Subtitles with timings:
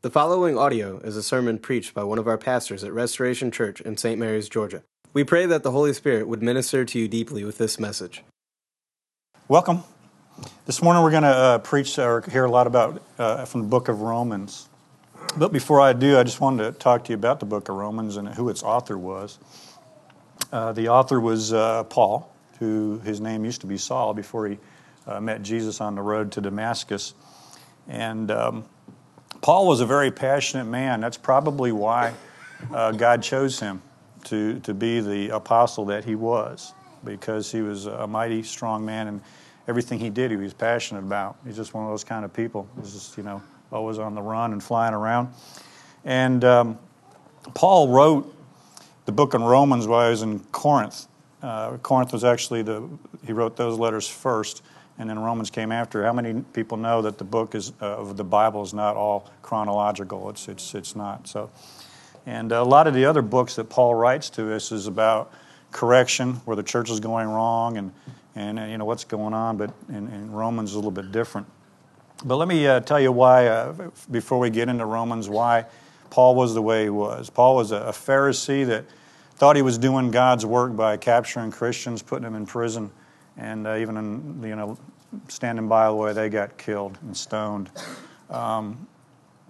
[0.00, 3.80] The following audio is a sermon preached by one of our pastors at Restoration Church
[3.80, 4.16] in St.
[4.16, 4.84] Mary's, Georgia.
[5.12, 8.22] We pray that the Holy Spirit would minister to you deeply with this message.
[9.48, 9.82] Welcome.
[10.66, 13.66] This morning we're going to uh, preach or hear a lot about uh, from the
[13.66, 14.68] book of Romans.
[15.36, 17.74] But before I do, I just wanted to talk to you about the book of
[17.74, 19.40] Romans and who its author was.
[20.52, 24.58] Uh, the author was uh, Paul, who his name used to be Saul before he
[25.08, 27.14] uh, met Jesus on the road to Damascus.
[27.88, 28.64] And um,
[29.40, 31.00] Paul was a very passionate man.
[31.00, 32.14] That's probably why
[32.72, 33.82] uh, God chose him
[34.24, 36.72] to, to be the apostle that he was,
[37.04, 39.20] because he was a mighty strong man, and
[39.68, 41.36] everything he did, he was passionate about.
[41.46, 42.68] He's just one of those kind of people.
[42.80, 45.28] He's just, you know, always on the run and flying around.
[46.04, 46.78] And um,
[47.54, 48.34] Paul wrote
[49.04, 51.06] the book in Romans while he was in Corinth.
[51.42, 52.88] Uh, Corinth was actually the,
[53.24, 54.62] he wrote those letters first
[54.98, 56.04] and then Romans came after.
[56.04, 59.30] How many people know that the book is uh, of the Bible is not all
[59.42, 60.28] chronological?
[60.30, 61.28] It's it's it's not.
[61.28, 61.50] So,
[62.26, 65.32] and a lot of the other books that Paul writes to us is about
[65.70, 67.92] correction, where the church is going wrong, and
[68.34, 69.56] and uh, you know what's going on.
[69.56, 71.46] But in, in, Romans is a little bit different.
[72.24, 75.66] But let me uh, tell you why uh, before we get into Romans why
[76.10, 77.30] Paul was the way he was.
[77.30, 78.84] Paul was a, a Pharisee that
[79.36, 82.90] thought he was doing God's work by capturing Christians, putting them in prison
[83.38, 84.76] and uh, even in, you know
[85.28, 87.70] standing by the way they got killed and stoned.
[88.30, 88.86] Um,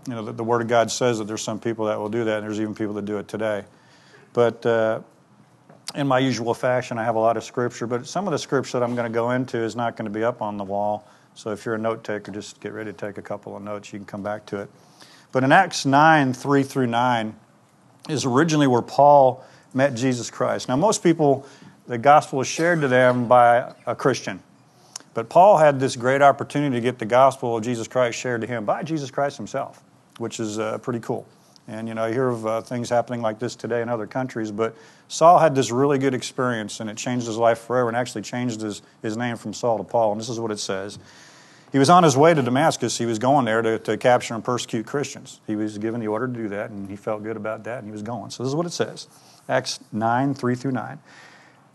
[0.06, 2.24] you know the, the, Word of God says that there's some people that will do
[2.24, 3.64] that, and there's even people that do it today.
[4.32, 5.00] But uh,
[5.94, 8.78] in my usual fashion, I have a lot of scripture, but some of the scripture
[8.78, 11.06] that I'm going to go into is not going to be up on the wall.
[11.34, 13.92] So if you're a note taker, just get ready to take a couple of notes.
[13.92, 14.70] You can come back to it.
[15.32, 17.34] But in Acts 9, 3 through 9,
[18.08, 20.68] is originally where Paul met Jesus Christ.
[20.68, 21.46] Now, most people
[21.88, 24.42] the gospel is shared to them by a Christian.
[25.18, 28.46] But Paul had this great opportunity to get the gospel of Jesus Christ shared to
[28.46, 29.82] him by Jesus Christ himself,
[30.18, 31.26] which is uh, pretty cool.
[31.66, 34.52] And you know, I hear of uh, things happening like this today in other countries,
[34.52, 34.76] but
[35.08, 38.60] Saul had this really good experience, and it changed his life forever, and actually changed
[38.60, 40.12] his, his name from Saul to Paul.
[40.12, 41.00] And this is what it says.
[41.72, 42.96] He was on his way to Damascus.
[42.96, 45.40] He was going there to, to capture and persecute Christians.
[45.48, 47.88] He was given the order to do that, and he felt good about that, and
[47.88, 48.30] he was going.
[48.30, 49.08] So this is what it says
[49.48, 51.00] Acts 9 3 through 9.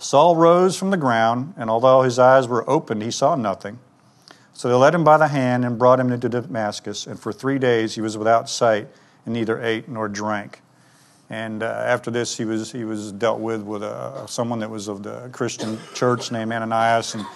[0.00, 3.78] Saul rose from the ground, and although his eyes were opened, he saw nothing.
[4.54, 7.58] So they led him by the hand and brought him into Damascus, and for three
[7.58, 8.88] days he was without sight
[9.26, 10.62] and neither ate nor drank.
[11.28, 14.88] And uh, after this, he was, he was dealt with with a, someone that was
[14.88, 17.26] of the Christian church named Ananias, and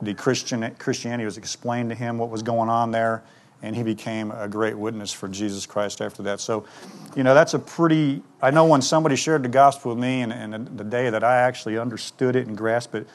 [0.00, 3.24] the Christian, Christianity was explained to him what was going on there
[3.62, 6.40] and he became a great witness for Jesus Christ after that.
[6.40, 6.64] So,
[7.14, 8.22] you know, that's a pretty.
[8.40, 11.36] I know when somebody shared the gospel with me, and, and the day that I
[11.36, 13.06] actually understood it and grasped it,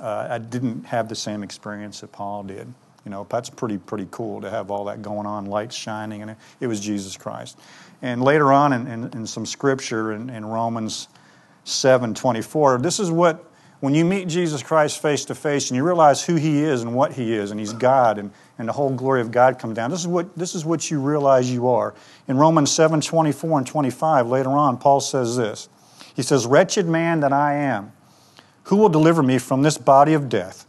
[0.00, 2.66] uh, I didn't have the same experience that Paul did.
[3.04, 6.30] You know, that's pretty pretty cool to have all that going on, lights shining, and
[6.30, 7.58] it, it was Jesus Christ.
[8.02, 11.08] And later on in, in, in some scripture in, in Romans
[11.64, 13.44] seven twenty four, this is what
[13.80, 16.94] when you meet Jesus Christ face to face and you realize who he is and
[16.94, 19.90] what he is, and he's God, and, and the whole glory of God come down,
[19.90, 21.94] this is what, this is what you realize you are.
[22.28, 25.68] In Romans 7 24 and 25, later on, Paul says this
[26.14, 27.92] He says, Wretched man that I am,
[28.64, 30.66] who will deliver me from this body of death?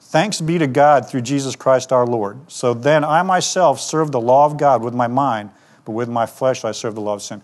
[0.00, 2.38] Thanks be to God through Jesus Christ our Lord.
[2.50, 5.50] So then I myself serve the law of God with my mind,
[5.86, 7.40] but with my flesh I serve the law of sin.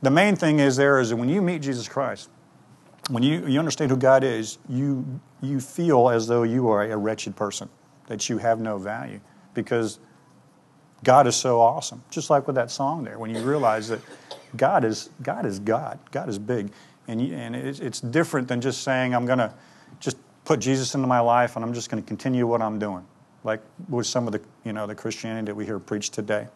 [0.00, 2.30] The main thing is there is that when you meet Jesus Christ,
[3.10, 6.96] when you, you understand who God is, you, you feel as though you are a
[6.96, 7.68] wretched person,
[8.06, 9.20] that you have no value
[9.54, 9.98] because
[11.04, 12.02] God is so awesome.
[12.10, 14.00] Just like with that song there, when you realize that
[14.56, 15.98] God is God, is God.
[16.10, 16.70] God is big.
[17.08, 19.52] And, you, and it's, it's different than just saying, I'm going to
[20.00, 23.04] just put Jesus into my life and I'm just going to continue what I'm doing,
[23.44, 26.48] like with some of the, you know, the Christianity that we hear preached today.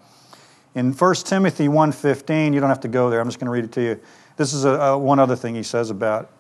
[0.75, 3.21] In 1 Timothy 1.15, you don't have to go there.
[3.21, 4.01] I'm just going to read it to you.
[4.37, 6.31] This is a, a, one other thing he says about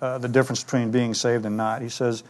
[0.00, 1.80] uh, the difference between being saved and not.
[1.80, 2.22] He says,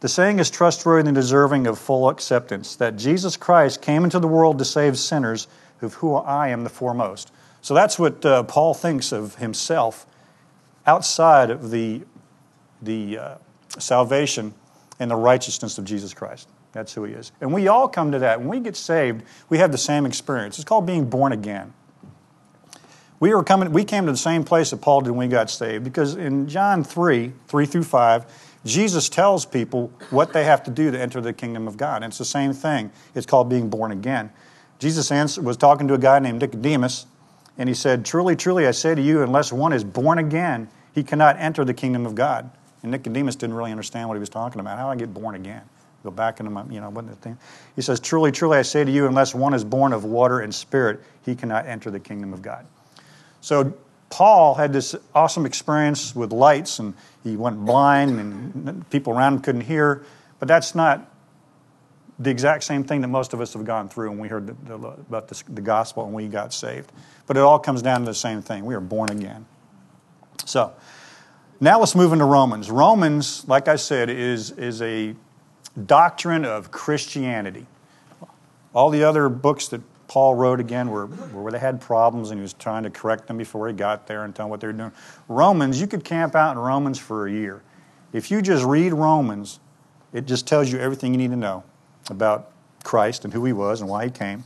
[0.00, 4.28] The saying is trustworthy and deserving of full acceptance that Jesus Christ came into the
[4.28, 5.48] world to save sinners,
[5.80, 7.32] of whom I am the foremost.
[7.62, 10.06] So that's what uh, Paul thinks of himself
[10.86, 12.02] outside of the,
[12.82, 13.34] the uh,
[13.78, 14.54] salvation
[15.00, 16.48] and the righteousness of Jesus Christ.
[16.72, 17.32] That's who he is.
[17.40, 18.38] And we all come to that.
[18.38, 20.58] When we get saved, we have the same experience.
[20.58, 21.72] It's called being born again.
[23.18, 25.48] We were coming, we came to the same place that Paul did when we got
[25.48, 25.84] saved.
[25.84, 28.26] Because in John 3, 3 through 5,
[28.66, 32.02] Jesus tells people what they have to do to enter the kingdom of God.
[32.02, 32.90] And it's the same thing.
[33.14, 34.30] It's called being born again.
[34.78, 37.06] Jesus was talking to a guy named Nicodemus,
[37.56, 41.02] and he said, Truly, truly, I say to you, unless one is born again, he
[41.02, 42.50] cannot enter the kingdom of God.
[42.82, 44.78] And Nicodemus didn't really understand what he was talking about.
[44.78, 45.62] How do I get born again?
[46.04, 47.38] Go back into my, you know, what the thing.
[47.74, 50.54] He says, Truly, truly, I say to you, unless one is born of water and
[50.54, 52.66] spirit, he cannot enter the kingdom of God.
[53.40, 53.74] So
[54.10, 56.94] Paul had this awesome experience with lights, and
[57.26, 60.04] he went blind, and people around him couldn't hear.
[60.38, 61.10] But that's not
[62.18, 64.54] the exact same thing that most of us have gone through when we heard the,
[64.64, 66.90] the, about the, the gospel and we got saved.
[67.26, 68.64] But it all comes down to the same thing.
[68.64, 69.44] We are born again.
[70.44, 70.72] So,
[71.60, 72.70] now let's move into Romans.
[72.70, 75.14] Romans, like I said, is, is a
[75.84, 77.66] doctrine of Christianity.
[78.72, 82.42] All the other books that Paul wrote again were where they had problems and he
[82.42, 84.72] was trying to correct them before he got there and tell them what they were
[84.72, 84.92] doing.
[85.28, 87.62] Romans, you could camp out in Romans for a year.
[88.12, 89.58] If you just read Romans,
[90.12, 91.64] it just tells you everything you need to know
[92.08, 92.52] about
[92.84, 94.44] Christ and who he was and why he came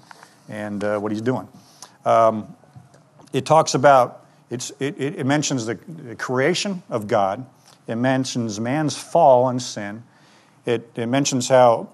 [0.49, 1.47] and uh, what he's doing.
[2.05, 2.57] Um,
[3.33, 7.47] it talks about, it, it mentions the, the creation of God,
[7.87, 10.03] it mentions man's fall and sin,
[10.67, 11.89] it, it mentions how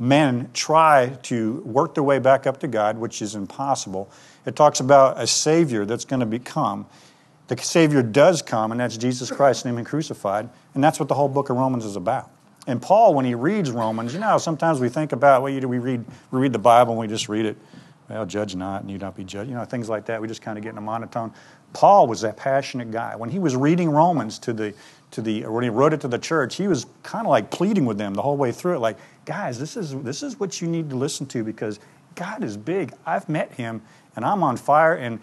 [0.00, 4.10] men try to work their way back up to God, which is impossible.
[4.46, 6.86] It talks about a Savior that's going to become.
[7.48, 11.14] The Savior does come, and that's Jesus Christ, named and crucified, and that's what the
[11.14, 12.30] whole book of Romans is about.
[12.66, 15.78] And Paul, when he reads Romans, you know, sometimes we think about, well, you, we
[15.78, 17.56] read, we read the Bible and we just read it.
[18.08, 19.48] Well, judge not, and you not be judged.
[19.48, 20.20] You know, things like that.
[20.20, 21.32] We just kind of get in a monotone.
[21.72, 23.14] Paul was that passionate guy.
[23.16, 24.74] When he was reading Romans to the,
[25.12, 27.86] to the, when he wrote it to the church, he was kind of like pleading
[27.86, 28.98] with them the whole way through it, like,
[29.30, 31.78] guys, this is, this is what you need to listen to because
[32.16, 32.92] God is big.
[33.06, 33.80] I've met him,
[34.16, 35.20] and I'm on fire, and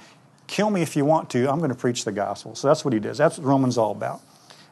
[0.47, 1.51] kill me if you want to.
[1.51, 2.55] I'm going to preach the gospel.
[2.55, 3.17] So that's what he does.
[3.17, 4.21] That's what Romans all about.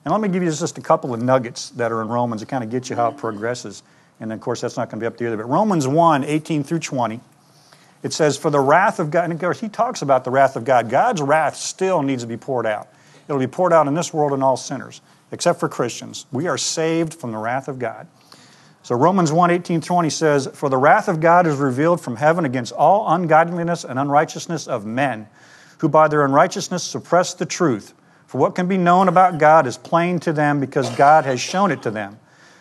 [0.06, 2.46] And let me give you just a couple of nuggets that are in Romans to
[2.48, 3.84] kind of get you how it progresses.
[4.22, 5.44] And of course, that's not going to be up to you either.
[5.44, 7.20] But Romans 1 18 through 20,
[8.04, 10.56] it says, For the wrath of God, and of course, he talks about the wrath
[10.56, 10.90] of God.
[10.90, 12.88] God's wrath still needs to be poured out.
[13.28, 15.02] It'll be poured out in this world and all sinners,
[15.34, 16.26] except for Christians.
[16.32, 18.08] We are saved from the wrath of God.
[18.86, 22.46] So Romans 1 18 20 says, For the wrath of God is revealed from heaven
[22.46, 25.28] against all ungodliness and unrighteousness of men,
[25.80, 27.96] who by their unrighteousness suppress the truth.
[28.28, 31.72] For what can be known about God is plain to them because God has shown
[31.72, 32.20] it to them.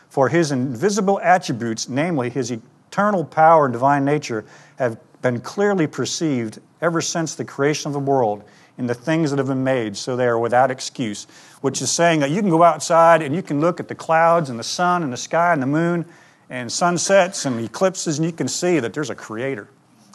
[0.09, 6.59] For his invisible attributes, namely his eternal power and divine nature, have been clearly perceived
[6.81, 8.45] ever since the creation of the world
[8.77, 11.27] in the things that have been made, so they are without excuse.
[11.61, 14.51] Which is saying that you can go outside and you can look at the clouds
[14.51, 16.05] and the sun and the sky and the moon
[16.51, 19.69] and sunsets and eclipses, and you can see that there's a creator.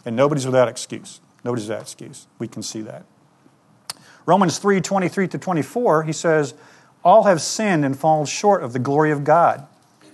[0.04, 1.20] And nobody's without excuse.
[1.44, 2.26] Nobody's without excuse.
[2.38, 3.04] We can see that.
[4.26, 6.54] Romans 3 23 to 24, he says,
[7.02, 9.66] All have sinned and fallen short of the glory of God,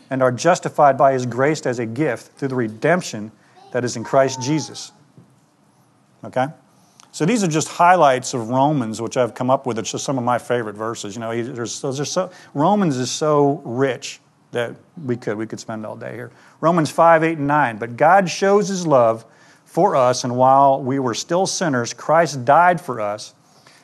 [0.08, 3.32] and are justified by his grace as a gift through the redemption
[3.72, 4.92] that is in Christ Jesus.
[6.24, 6.46] Okay?
[7.16, 9.78] So these are just highlights of Romans, which I've come up with.
[9.78, 11.14] It's just some of my favorite verses.
[11.14, 14.20] You know, there's, there's so, Romans is so rich
[14.50, 16.30] that we could we could spend all day here.
[16.60, 17.78] Romans 5, 8, and 9.
[17.78, 19.24] But God shows his love
[19.64, 23.32] for us, and while we were still sinners, Christ died for us.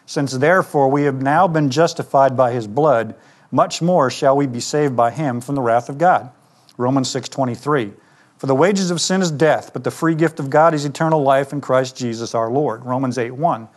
[0.05, 3.15] Since therefore we have now been justified by his blood,
[3.51, 6.31] much more shall we be saved by him from the wrath of God.
[6.77, 7.95] Romans 6:23.
[8.43, 11.23] For the wages of sin is death, but the free gift of God is eternal
[11.23, 12.85] life in Christ Jesus our Lord.
[12.85, 13.69] Romans 8 1.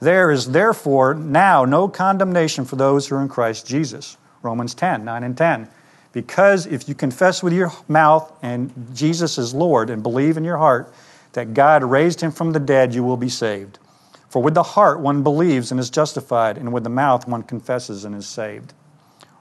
[0.00, 4.16] There is therefore now no condemnation for those who are in Christ Jesus.
[4.40, 5.68] Romans 10, 9 and 10.
[6.12, 10.56] Because if you confess with your mouth and Jesus is Lord and believe in your
[10.56, 10.90] heart
[11.34, 13.78] that God raised him from the dead, you will be saved.
[14.30, 18.06] For with the heart one believes and is justified, and with the mouth one confesses
[18.06, 18.72] and is saved.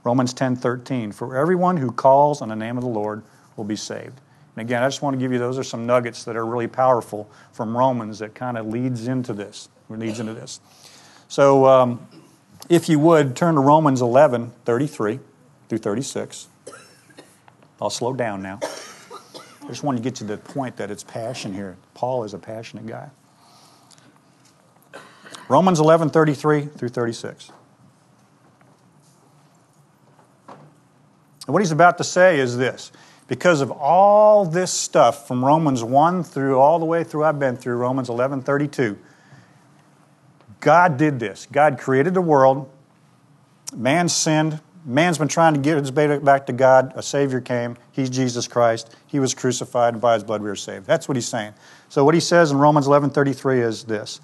[0.04, 1.14] Romans 10:13.
[1.14, 3.24] For everyone who calls on the name of the Lord
[3.56, 4.20] will be saved.
[4.58, 6.66] And again, I just want to give you those are some nuggets that are really
[6.66, 9.70] powerful from Romans that kind of leads into this.
[9.88, 10.60] Leads into this.
[11.28, 12.08] So, um,
[12.68, 15.20] if you would turn to Romans 11, 33
[15.70, 16.48] through 36.
[17.80, 18.60] I'll slow down now.
[18.64, 21.78] I just want to get to the point that it's passion here.
[21.94, 23.12] Paul is a passionate guy.
[25.50, 27.52] Romans 11, 33 through 36.
[30.48, 30.58] And
[31.54, 32.92] what he's about to say is this
[33.28, 37.58] because of all this stuff from Romans 1 through all the way through I've been
[37.58, 38.98] through Romans 11, 32,
[40.60, 41.48] God did this.
[41.52, 42.70] God created the world,
[43.76, 46.94] man sinned, Man's been trying to get his baby back to God.
[46.96, 47.76] A Savior came.
[47.92, 48.96] He's Jesus Christ.
[49.06, 50.86] He was crucified, and by His blood we are saved.
[50.86, 51.54] That's what he's saying.
[51.90, 54.22] So what he says in Romans 11:33 is this: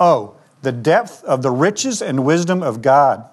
[0.00, 3.28] Oh, the depth of the riches and wisdom of God,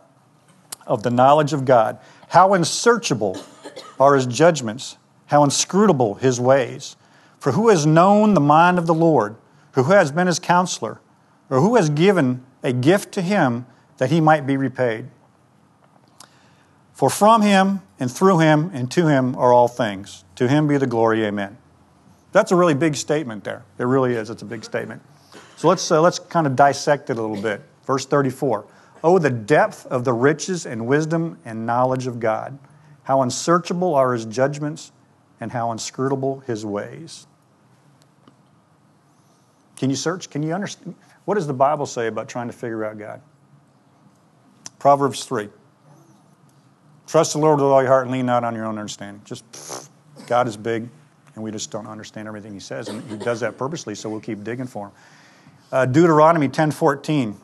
[0.85, 1.97] of the knowledge of God.
[2.27, 3.41] How unsearchable
[3.97, 4.97] are His judgments.
[5.27, 6.95] How inscrutable His ways.
[7.39, 9.35] For who has known the mind of the Lord?
[9.73, 11.01] Who has been His counselor?
[11.49, 13.65] Or who has given a gift to Him
[13.97, 15.09] that He might be repaid?
[16.95, 20.23] For from him and through him and to him are all things.
[20.35, 21.57] To him be the glory, amen.
[22.31, 23.65] That's a really big statement there.
[23.77, 24.29] It really is.
[24.29, 25.01] It's a big statement.
[25.57, 27.61] So let's, uh, let's kind of dissect it a little bit.
[27.85, 28.65] Verse 34
[29.03, 32.57] Oh, the depth of the riches and wisdom and knowledge of God.
[33.03, 34.93] How unsearchable are his judgments
[35.39, 37.27] and how inscrutable his ways.
[39.77, 40.29] Can you search?
[40.29, 40.95] Can you understand?
[41.25, 43.21] What does the Bible say about trying to figure out God?
[44.79, 45.49] Proverbs 3.
[47.07, 49.21] Trust the Lord with all your heart and lean not on your own understanding.
[49.25, 49.89] Just
[50.27, 50.87] God is big,
[51.35, 54.21] and we just don't understand everything He says, and He does that purposely, so we'll
[54.21, 54.93] keep digging for Him.
[55.71, 57.37] Uh, Deuteronomy ten fourteen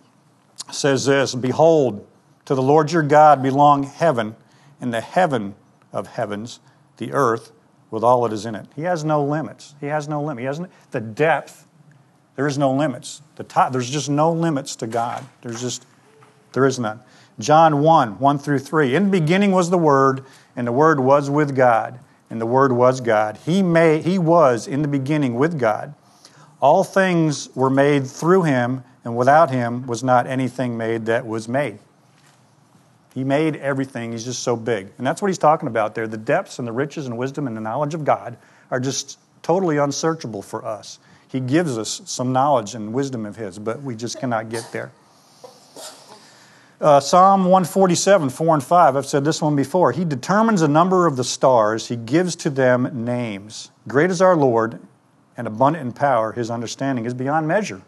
[0.72, 2.08] says this: Behold,
[2.46, 4.36] to the Lord your God belong heaven
[4.80, 5.56] and the heaven
[5.92, 6.60] of heavens,
[6.98, 7.52] the earth
[7.92, 8.66] with all that is in it.
[8.76, 9.76] He has no limits.
[9.80, 10.42] He has no limit.
[10.42, 11.68] He has no, the depth.
[12.36, 13.22] There is no limits.
[13.36, 15.24] The top, there's just no limits to God.
[15.42, 15.86] There's just
[16.54, 17.02] there is none.
[17.40, 18.96] John 1 1 through 3.
[18.96, 20.24] In the beginning was the Word,
[20.56, 23.38] and the Word was with God, and the Word was God.
[23.46, 25.94] He, made, he was in the beginning with God.
[26.62, 31.48] All things were made through him, and without him was not anything made that was
[31.48, 31.80] made.
[33.14, 34.12] He made everything.
[34.12, 34.90] He's just so big.
[34.98, 36.08] And that's what he's talking about there.
[36.08, 38.38] The depths and the riches and wisdom and the knowledge of God
[38.70, 41.00] are just totally unsearchable for us.
[41.28, 44.92] He gives us some knowledge and wisdom of his, but we just cannot get there.
[46.80, 49.92] Uh, Psalm 147, 4 and 5, I've said this one before.
[49.92, 53.70] He determines the number of the stars, He gives to them names.
[53.88, 54.80] Great is our Lord,
[55.38, 56.32] and abundant in power.
[56.32, 57.84] His understanding is beyond measure.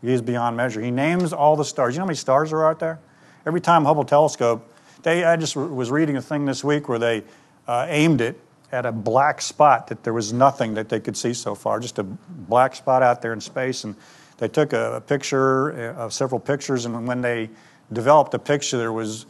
[0.00, 0.80] He is beyond measure.
[0.80, 1.94] He names all the stars.
[1.94, 3.00] You know how many stars are out there?
[3.46, 4.66] Every time Hubble telescope,
[5.02, 7.22] they, I just was reading a thing this week where they
[7.66, 8.38] uh, aimed it
[8.72, 11.98] at a black spot that there was nothing that they could see so far, just
[11.98, 13.84] a black spot out there in space.
[13.84, 13.96] And
[14.38, 17.50] they took a, a picture, uh, several pictures, and when they
[17.92, 18.78] developed a picture.
[18.78, 19.26] There was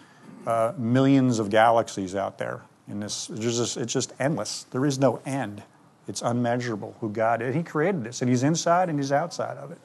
[0.47, 2.63] uh, millions of galaxies out there.
[2.89, 4.65] And this, just, it's just endless.
[4.71, 5.63] There is no end.
[6.09, 7.55] It's unmeasurable who God is.
[7.55, 9.79] He created this, and He's inside and He's outside of it.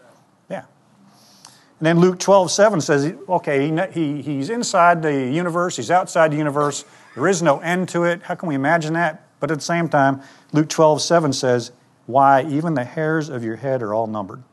[1.79, 6.31] And then Luke 12, 7 says, okay, he, he, he's inside the universe, he's outside
[6.31, 6.85] the universe.
[7.15, 8.23] There is no end to it.
[8.23, 9.27] How can we imagine that?
[9.39, 10.21] But at the same time,
[10.53, 11.71] Luke 12, 7 says,
[12.05, 14.43] why, even the hairs of your head are all numbered.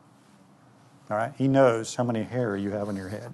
[1.09, 1.33] All right?
[1.37, 3.33] He knows how many hair you have in your head.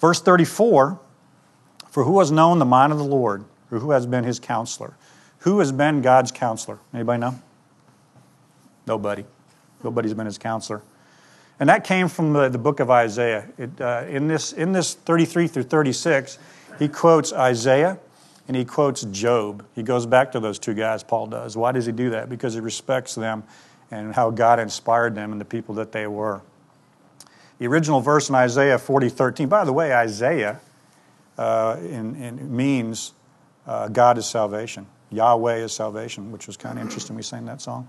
[0.00, 0.98] Verse 34
[1.90, 4.94] For who has known the mind of the Lord, or who has been his counselor?
[5.40, 6.78] Who has been God's counselor?
[6.94, 7.40] Anybody know?
[8.86, 9.24] Nobody.
[9.82, 10.82] Nobody's been his counselor.
[11.60, 13.46] And that came from the, the book of Isaiah.
[13.56, 16.38] It, uh, in, this, in this 33 through 36,
[16.78, 17.98] he quotes Isaiah
[18.48, 19.64] and he quotes Job.
[19.74, 21.56] He goes back to those two guys, Paul does.
[21.56, 22.28] Why does he do that?
[22.28, 23.44] Because he respects them
[23.90, 26.42] and how God inspired them and the people that they were.
[27.58, 30.60] The original verse in Isaiah 40, 13, by the way, Isaiah
[31.38, 33.12] uh, in, in means
[33.66, 34.86] uh, God is salvation.
[35.10, 37.14] Yahweh is salvation, which was kind of interesting.
[37.14, 37.88] We sang that song.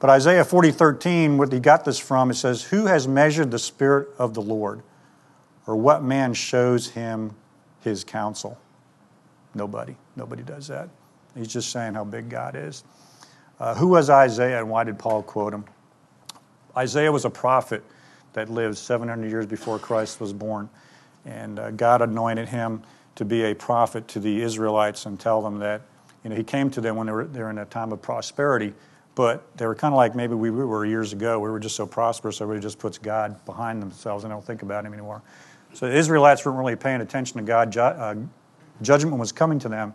[0.00, 3.58] But Isaiah 40, 13, what he got this from, it says, Who has measured the
[3.58, 4.82] Spirit of the Lord?
[5.66, 7.34] Or what man shows him
[7.80, 8.58] his counsel?
[9.54, 9.96] Nobody.
[10.16, 10.88] Nobody does that.
[11.36, 12.84] He's just saying how big God is.
[13.60, 15.64] Uh, who was Isaiah and why did Paul quote him?
[16.76, 17.82] Isaiah was a prophet
[18.34, 20.68] that lived 700 years before Christ was born.
[21.24, 22.82] And uh, God anointed him
[23.16, 25.82] to be a prophet to the Israelites and tell them that,
[26.22, 28.00] you know, he came to them when they were, they were in a time of
[28.00, 28.72] prosperity,
[29.18, 31.40] but they were kind of like maybe we were years ago.
[31.40, 34.86] We were just so prosperous, everybody just puts God behind themselves and don't think about
[34.86, 35.22] him anymore.
[35.74, 37.72] So the Israelites weren't really paying attention to God.
[37.72, 38.14] Ju- uh,
[38.80, 39.92] judgment was coming to them.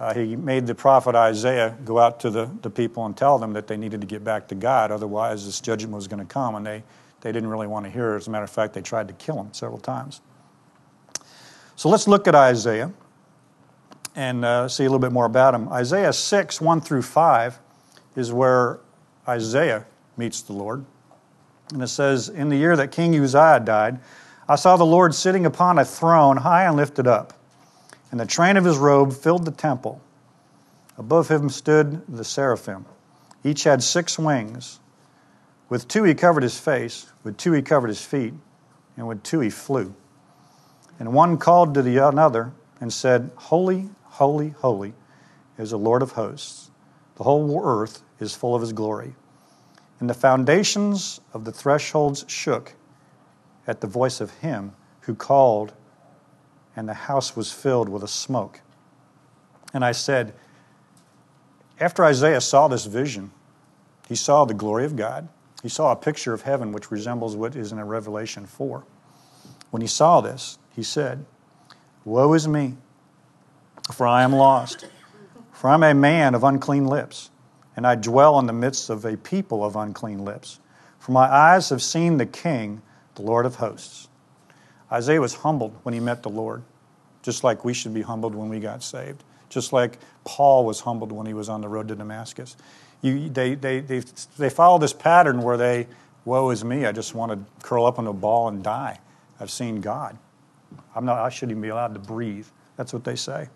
[0.00, 3.52] Uh, he made the prophet Isaiah go out to the, the people and tell them
[3.52, 6.56] that they needed to get back to God, otherwise, this judgment was going to come.
[6.56, 6.82] And they
[7.20, 8.16] they didn't really want to hear it.
[8.16, 10.22] As a matter of fact, they tried to kill him several times.
[11.76, 12.92] So let's look at Isaiah
[14.16, 15.68] and uh, see a little bit more about him.
[15.68, 17.58] Isaiah 6, 1 through 5,
[18.16, 18.80] is where
[19.28, 19.86] Isaiah
[20.16, 20.84] meets the Lord.
[21.72, 24.00] And it says, In the year that King Uzziah died,
[24.48, 27.34] I saw the Lord sitting upon a throne high and lifted up,
[28.10, 30.00] and the train of his robe filled the temple.
[30.98, 32.84] Above him stood the seraphim.
[33.44, 34.80] Each had six wings.
[35.68, 38.34] With two he covered his face, with two he covered his feet,
[38.96, 39.94] and with two he flew.
[40.98, 44.92] And one called to the another and said, Holy, holy, holy
[45.56, 46.69] is the Lord of hosts.
[47.20, 49.14] The whole earth is full of his glory.
[49.98, 52.72] And the foundations of the thresholds shook
[53.66, 55.74] at the voice of him who called,
[56.74, 58.62] and the house was filled with a smoke.
[59.74, 60.32] And I said,
[61.78, 63.32] after Isaiah saw this vision,
[64.08, 65.28] he saw the glory of God.
[65.62, 68.82] He saw a picture of heaven which resembles what is in Revelation 4.
[69.72, 71.26] When he saw this, he said,
[72.02, 72.78] Woe is me,
[73.92, 74.86] for I am lost.
[75.60, 77.28] For I am a man of unclean lips,
[77.76, 80.58] and I dwell in the midst of a people of unclean lips.
[80.98, 82.80] For my eyes have seen the King,
[83.14, 84.08] the Lord of hosts.
[84.90, 86.62] Isaiah was humbled when he met the Lord,
[87.20, 91.12] just like we should be humbled when we got saved, just like Paul was humbled
[91.12, 92.56] when he was on the road to Damascus.
[93.02, 94.02] You, they, they, they,
[94.38, 95.88] they follow this pattern where they,
[96.24, 98.98] woe is me, I just want to curl up in a ball and die.
[99.38, 100.16] I've seen God.
[100.94, 102.46] I'm not, I shouldn't even be allowed to breathe.
[102.78, 103.50] That's what they say.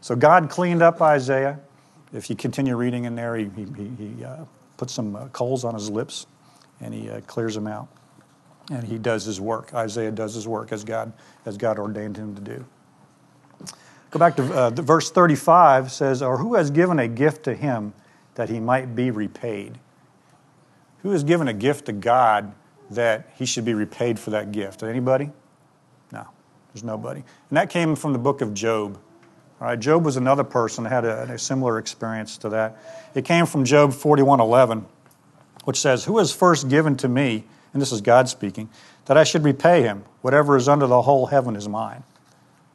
[0.00, 1.60] So God cleaned up Isaiah.
[2.12, 4.44] If you continue reading in there, he, he, he uh,
[4.76, 6.26] puts some uh, coals on his lips
[6.80, 7.88] and he uh, clears them out.
[8.70, 9.74] And he does his work.
[9.74, 11.12] Isaiah does his work as God,
[11.44, 12.64] as God ordained him to do.
[14.10, 17.92] Go back to uh, verse 35 says, Or who has given a gift to him
[18.34, 19.78] that he might be repaid?
[21.02, 22.52] Who has given a gift to God
[22.90, 24.82] that he should be repaid for that gift?
[24.82, 25.30] Anybody?
[26.12, 26.26] No,
[26.72, 27.20] there's nobody.
[27.20, 28.98] And that came from the book of Job.
[29.60, 32.78] All right, Job was another person that had a, a similar experience to that.
[33.14, 34.84] It came from Job 41:11,
[35.64, 38.70] which says, "Who has first given to me, and this is God speaking,
[39.04, 40.04] that I should repay him?
[40.22, 42.04] Whatever is under the whole heaven is mine."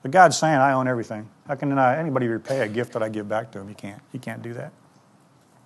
[0.04, 1.28] But God's saying, "I own everything.
[1.48, 3.68] How can anybody repay a gift that I give back to him?
[3.68, 4.02] He can't.
[4.12, 4.72] He can't do that."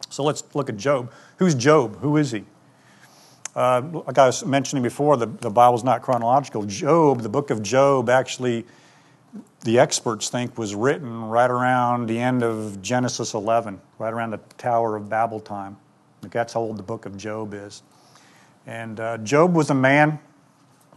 [0.10, 1.12] So let's look at Job.
[1.38, 2.00] Who's Job?
[2.00, 2.46] Who is he?
[3.56, 6.64] Uh, like I was mentioning before, the, the Bible's not chronological.
[6.64, 8.66] Job, the book of Job, actually,
[9.62, 14.40] the experts think was written right around the end of Genesis 11, right around the
[14.58, 15.78] Tower of Babel time.
[16.22, 17.84] That's how old the book of Job is.
[18.66, 20.20] And uh, Job was a man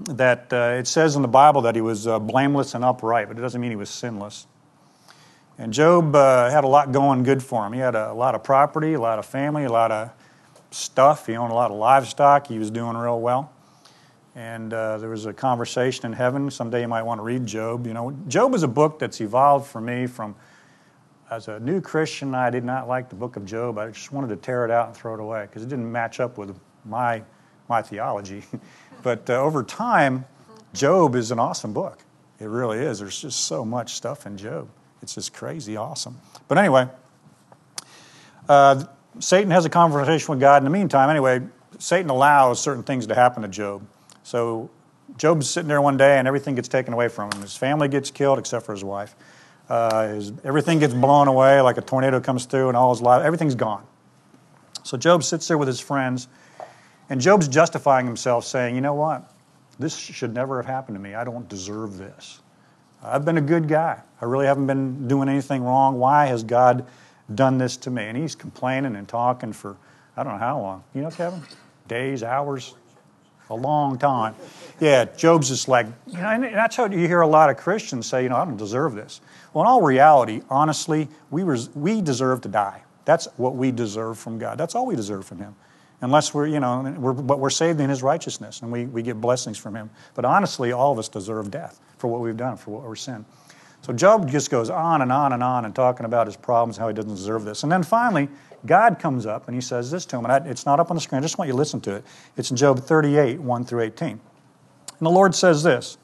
[0.00, 3.38] that uh, it says in the Bible that he was uh, blameless and upright, but
[3.38, 4.46] it doesn't mean he was sinless.
[5.58, 7.72] And Job uh, had a lot going good for him.
[7.72, 10.10] He had a, a, lot of property, a lot of family, a lot of
[10.70, 11.26] stuff.
[11.26, 12.46] He owned a lot of livestock.
[12.46, 13.52] He was doing real well.
[14.34, 16.50] And uh, there was a conversation in heaven.
[16.50, 17.86] Someday you might want to read Job.
[17.86, 20.34] You know, Job is a book that's evolved for me from
[21.30, 22.34] as a new Christian.
[22.34, 23.78] I did not like the book of Job.
[23.78, 26.20] I just wanted to tear it out and throw it away because it didn't match
[26.20, 27.22] up with my
[27.68, 28.42] my theology.
[29.02, 30.24] but uh, over time,
[30.74, 31.98] Job is an awesome book.
[32.40, 32.98] It really is.
[32.98, 34.68] There's just so much stuff in Job.
[35.02, 36.18] It's just crazy awesome.
[36.48, 36.88] But anyway,
[38.48, 38.84] uh,
[39.18, 41.10] Satan has a conversation with God in the meantime.
[41.10, 41.42] Anyway,
[41.78, 43.86] Satan allows certain things to happen to Job.
[44.22, 44.70] So
[45.18, 47.42] Job's sitting there one day and everything gets taken away from him.
[47.42, 49.14] His family gets killed except for his wife.
[49.68, 53.24] Uh, his, everything gets blown away like a tornado comes through and all his life,
[53.24, 53.86] everything's gone.
[54.82, 56.28] So Job sits there with his friends
[57.08, 59.30] and Job's justifying himself, saying, You know what?
[59.78, 61.14] This should never have happened to me.
[61.14, 62.40] I don't deserve this.
[63.02, 64.00] I've been a good guy.
[64.20, 65.98] I really haven't been doing anything wrong.
[65.98, 66.86] Why has God
[67.34, 68.04] done this to me?
[68.04, 69.76] And he's complaining and talking for
[70.16, 70.84] I don't know how long.
[70.94, 71.42] You know, Kevin?
[71.88, 72.74] Days, hours,
[73.52, 74.34] a long time.
[74.80, 78.06] Yeah, Job's just like, you know, and that's how you hear a lot of Christians
[78.06, 79.20] say, you know, I don't deserve this.
[79.52, 82.82] Well, in all reality, honestly, we, res- we deserve to die.
[83.04, 84.58] That's what we deserve from God.
[84.58, 85.54] That's all we deserve from Him.
[86.00, 89.20] Unless we're, you know, we're, but we're saved in His righteousness and we, we get
[89.20, 89.90] blessings from Him.
[90.14, 93.24] But honestly, all of us deserve death for what we've done, for what we're sin.
[93.82, 96.86] So Job just goes on and on and on and talking about his problems, how
[96.86, 97.64] he doesn't deserve this.
[97.64, 98.28] And then finally,
[98.64, 100.96] God comes up and he says this to him, and I, it's not up on
[100.96, 101.18] the screen.
[101.18, 102.04] I just want you to listen to it.
[102.36, 104.08] It's in Job 38, 1 through 18.
[104.08, 104.20] And
[105.00, 105.98] the Lord says this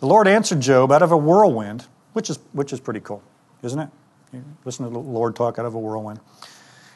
[0.00, 3.22] The Lord answered Job out of a whirlwind, which is, which is pretty cool,
[3.62, 3.90] isn't it?
[4.32, 6.20] You listen to the Lord talk out of a whirlwind.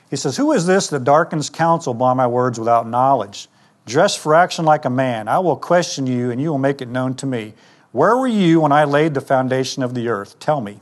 [0.08, 3.48] He says, Who is this that darkens counsel by my words without knowledge?
[3.86, 5.28] Dress for action like a man.
[5.28, 7.54] I will question you, and you will make it known to me.
[7.92, 10.38] Where were you when I laid the foundation of the earth?
[10.38, 10.80] Tell me.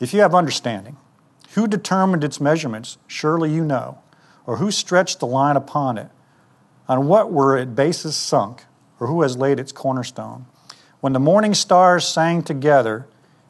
[0.00, 0.96] If you have understanding,
[1.54, 2.98] who determined its measurements?
[3.06, 3.98] Surely you know.
[4.46, 6.08] Or who stretched the line upon it?
[6.88, 8.64] On what were its bases sunk?
[8.98, 10.46] Or who has laid its cornerstone?
[11.00, 13.06] When the morning stars sang together,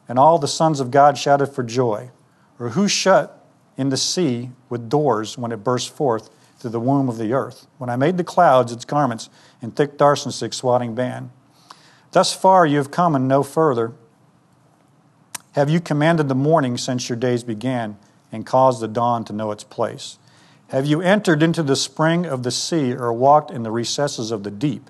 [0.07, 2.11] and all the sons of God shouted for joy?
[2.59, 3.45] Or who shut
[3.77, 7.67] in the sea with doors when it burst forth through the womb of the earth?
[7.77, 9.29] When I made the clouds its garments,
[9.61, 11.29] and thick darkness its band?
[12.11, 13.93] Thus far you have come and no further.
[15.53, 17.97] Have you commanded the morning since your days began
[18.31, 20.17] and caused the dawn to know its place?
[20.69, 24.41] Have you entered into the spring of the sea or walked in the recesses of
[24.41, 24.89] the deep?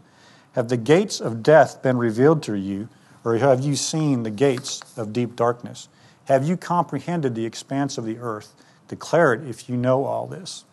[0.53, 2.87] Have the gates of death been revealed to you,
[3.25, 5.89] Or have you seen the gates of deep darkness?
[6.25, 8.53] Have you comprehended the expanse of the earth?
[8.87, 10.65] Declare it if you know all this.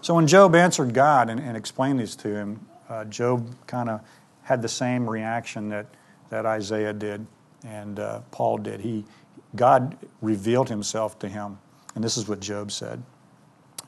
[0.00, 4.00] So when Job answered God and, and explained this to him, uh, Job kind of
[4.42, 5.86] had the same reaction that,
[6.30, 7.26] that Isaiah did
[7.64, 8.80] and uh, Paul did.
[8.80, 9.04] He,
[9.54, 11.58] God revealed himself to him.
[11.94, 13.02] And this is what Job said.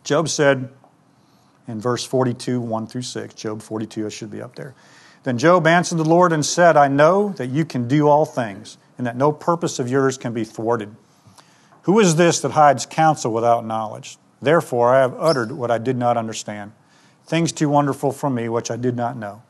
[0.02, 0.68] Job said
[1.66, 4.74] in verse 42, 1 through 6, Job 42, it should be up there.
[5.22, 8.76] Then Job answered the Lord and said, I know that you can do all things,
[8.98, 10.94] and that no purpose of yours can be thwarted.
[11.82, 14.18] Who is this that hides counsel without knowledge?
[14.42, 16.72] Therefore, I have uttered what I did not understand,
[17.24, 19.42] things too wonderful for me which I did not know.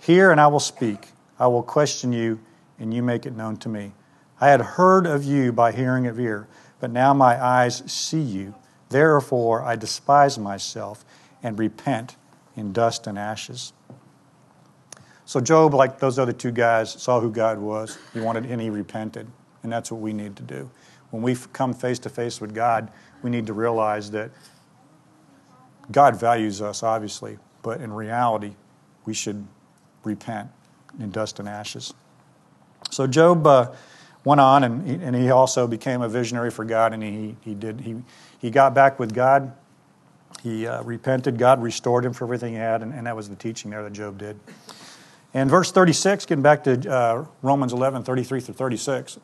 [0.00, 1.08] Hear, and I will speak.
[1.38, 2.40] I will question you,
[2.80, 3.92] and you make it known to me.
[4.40, 6.48] I had heard of you by hearing of ear,
[6.80, 8.54] but now my eyes see you.
[8.88, 11.04] Therefore, I despise myself
[11.42, 12.16] and repent
[12.56, 13.72] in dust and ashes.
[15.26, 17.96] So, Job, like those other two guys, saw who God was.
[18.12, 19.28] He wanted, and he repented.
[19.62, 20.70] And that's what we need to do.
[21.10, 22.90] When we come face to face with God,
[23.22, 24.30] we need to realize that
[25.92, 28.54] God values us, obviously, but in reality,
[29.04, 29.46] we should
[30.02, 30.48] repent
[30.98, 31.94] in dust and ashes.
[32.90, 33.72] So Job uh,
[34.24, 37.54] went on, and he, and he also became a visionary for God, and he, he
[37.54, 37.96] did he
[38.38, 39.52] he got back with God.
[40.42, 41.38] He uh, repented.
[41.38, 43.92] God restored him for everything he had, and, and, that was the teaching there that
[43.92, 44.40] Job did.
[45.34, 49.18] And verse 36, getting back to uh, Romans 11, 33 through 36.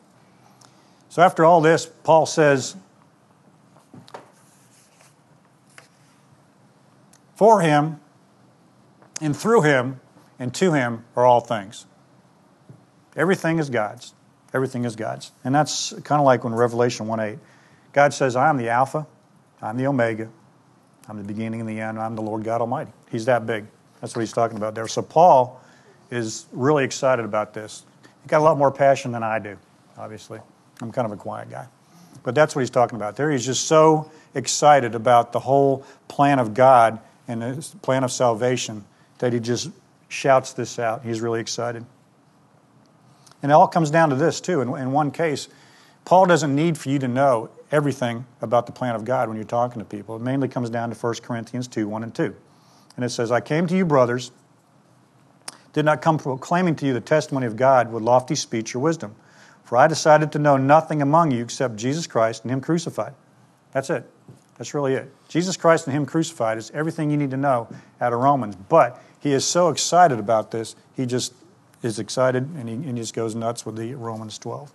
[1.09, 2.75] So after all this, Paul says,
[7.35, 7.99] For him,
[9.21, 9.99] and through him,
[10.37, 11.85] and to him are all things.
[13.17, 14.13] Everything is God's.
[14.53, 15.31] Everything is God's.
[15.43, 17.39] And that's kind of like when Revelation 1 8.
[17.91, 19.07] God says, I am the Alpha,
[19.61, 20.29] I'm the Omega,
[21.09, 22.91] I'm the beginning and the end, I'm the Lord God Almighty.
[23.09, 23.65] He's that big.
[24.01, 24.87] That's what he's talking about there.
[24.87, 25.59] So Paul
[26.11, 27.83] is really excited about this.
[28.21, 29.57] He got a lot more passion than I do,
[29.97, 30.39] obviously.
[30.81, 31.67] I'm kind of a quiet guy.
[32.23, 33.31] But that's what he's talking about there.
[33.31, 38.85] He's just so excited about the whole plan of God and the plan of salvation
[39.19, 39.71] that he just
[40.09, 41.03] shouts this out.
[41.03, 41.85] He's really excited.
[43.41, 44.61] And it all comes down to this, too.
[44.61, 45.47] In, in one case,
[46.05, 49.45] Paul doesn't need for you to know everything about the plan of God when you're
[49.45, 50.15] talking to people.
[50.15, 52.35] It mainly comes down to 1 Corinthians 2 1 and 2.
[52.95, 54.31] And it says, I came to you, brothers,
[55.73, 59.15] did not come proclaiming to you the testimony of God with lofty speech or wisdom.
[59.63, 63.13] For I decided to know nothing among you except Jesus Christ and Him crucified.
[63.73, 64.09] That's it.
[64.57, 65.13] That's really it.
[65.27, 67.67] Jesus Christ and Him crucified is everything you need to know
[68.01, 68.55] out of Romans.
[68.55, 71.33] But he is so excited about this, he just
[71.83, 74.71] is excited and he, and he just goes nuts with the Romans 12.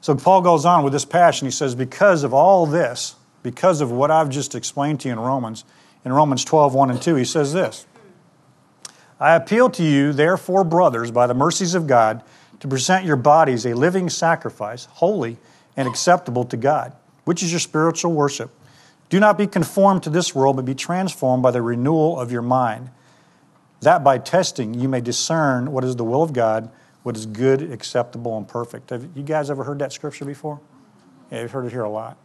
[0.00, 1.46] So Paul goes on with this passion.
[1.46, 5.20] He says, Because of all this, because of what I've just explained to you in
[5.20, 5.64] Romans,
[6.04, 7.86] in Romans 12, 1 and 2, he says this
[9.18, 12.22] I appeal to you, therefore, brothers, by the mercies of God,
[12.60, 15.38] to present your bodies a living sacrifice, holy
[15.76, 16.92] and acceptable to God
[17.28, 18.50] which is your spiritual worship.
[19.10, 22.40] Do not be conformed to this world, but be transformed by the renewal of your
[22.40, 22.88] mind,
[23.80, 26.70] that by testing you may discern what is the will of God,
[27.02, 28.90] what is good, acceptable, and perfect.
[28.90, 30.60] Have you guys ever heard that scripture before?
[31.30, 32.16] Yeah, you've heard it here a lot.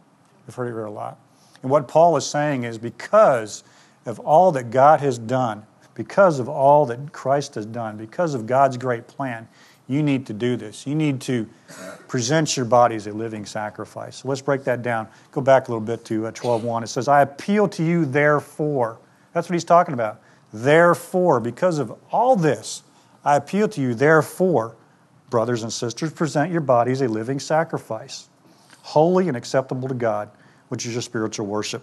[0.46, 1.18] You've heard it here a lot.
[1.62, 3.64] And what Paul is saying is because
[4.04, 5.64] of all that God has done,
[5.94, 9.48] because of all that Christ has done, because of God's great plan,
[9.86, 10.86] you need to do this.
[10.86, 11.48] You need to
[12.08, 14.16] present your body as a living sacrifice.
[14.16, 15.08] So let's break that down.
[15.30, 16.80] Go back a little bit to 12.1.
[16.80, 18.98] Uh, it says, I appeal to you, therefore.
[19.32, 20.20] That's what he's talking about.
[20.54, 22.84] Therefore, because of all this,
[23.24, 24.76] I appeal to you, therefore,
[25.28, 28.28] brothers and sisters, present your bodies a living sacrifice,
[28.82, 30.30] holy and acceptable to God,
[30.68, 31.82] which is your spiritual worship.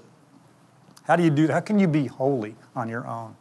[1.04, 1.54] How do you do that?
[1.54, 3.36] How can you be holy on your own?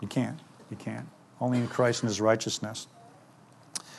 [0.00, 0.40] You can't.
[0.68, 1.06] You can't
[1.40, 2.88] only in Christ and his righteousness.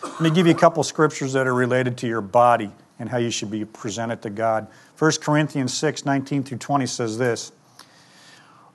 [0.03, 3.17] Let me give you a couple scriptures that are related to your body and how
[3.17, 4.67] you should be presented to God.
[4.99, 7.53] 1 Corinthians 6 19 through 20 says this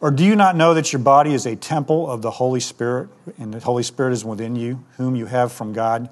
[0.00, 3.08] Or do you not know that your body is a temple of the Holy Spirit,
[3.38, 6.08] and the Holy Spirit is within you, whom you have from God?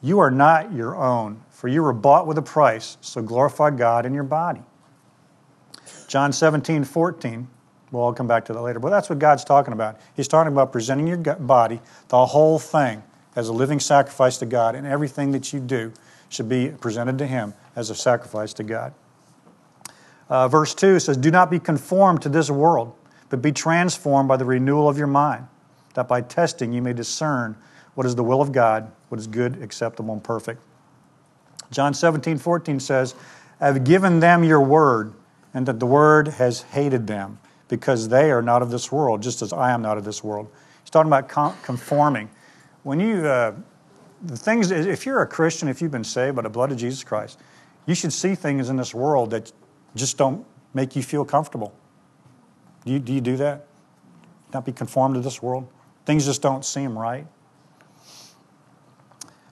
[0.00, 4.06] You are not your own, for you were bought with a price, so glorify God
[4.06, 4.62] in your body.
[6.06, 7.48] John 17 14
[7.90, 8.78] well, I'll come back to that later.
[8.78, 9.98] But that's what God's talking about.
[10.14, 13.02] He's talking about presenting your body, the whole thing,
[13.36, 15.92] as a living sacrifice to God, and everything that you do
[16.28, 18.92] should be presented to Him as a sacrifice to God.
[20.28, 22.94] Uh, verse 2 says, Do not be conformed to this world,
[23.28, 25.46] but be transformed by the renewal of your mind,
[25.94, 27.56] that by testing you may discern
[27.94, 30.60] what is the will of God, what is good, acceptable, and perfect.
[31.70, 33.14] John 17, 14 says,
[33.60, 35.12] I have given them your word,
[35.52, 37.38] and that the word has hated them
[37.68, 40.48] because they are not of this world, just as I am not of this world.
[40.82, 41.28] He's talking about
[41.62, 42.30] conforming.
[42.82, 43.52] when you, uh,
[44.22, 47.04] the things, if you're a Christian, if you've been saved by the blood of Jesus
[47.04, 47.38] Christ,
[47.86, 49.52] you should see things in this world that
[49.94, 51.74] just don't make you feel comfortable.
[52.88, 53.66] Do you do, you do that?
[54.54, 55.68] Not be conformed to this world?
[56.06, 57.26] Things just don't seem right.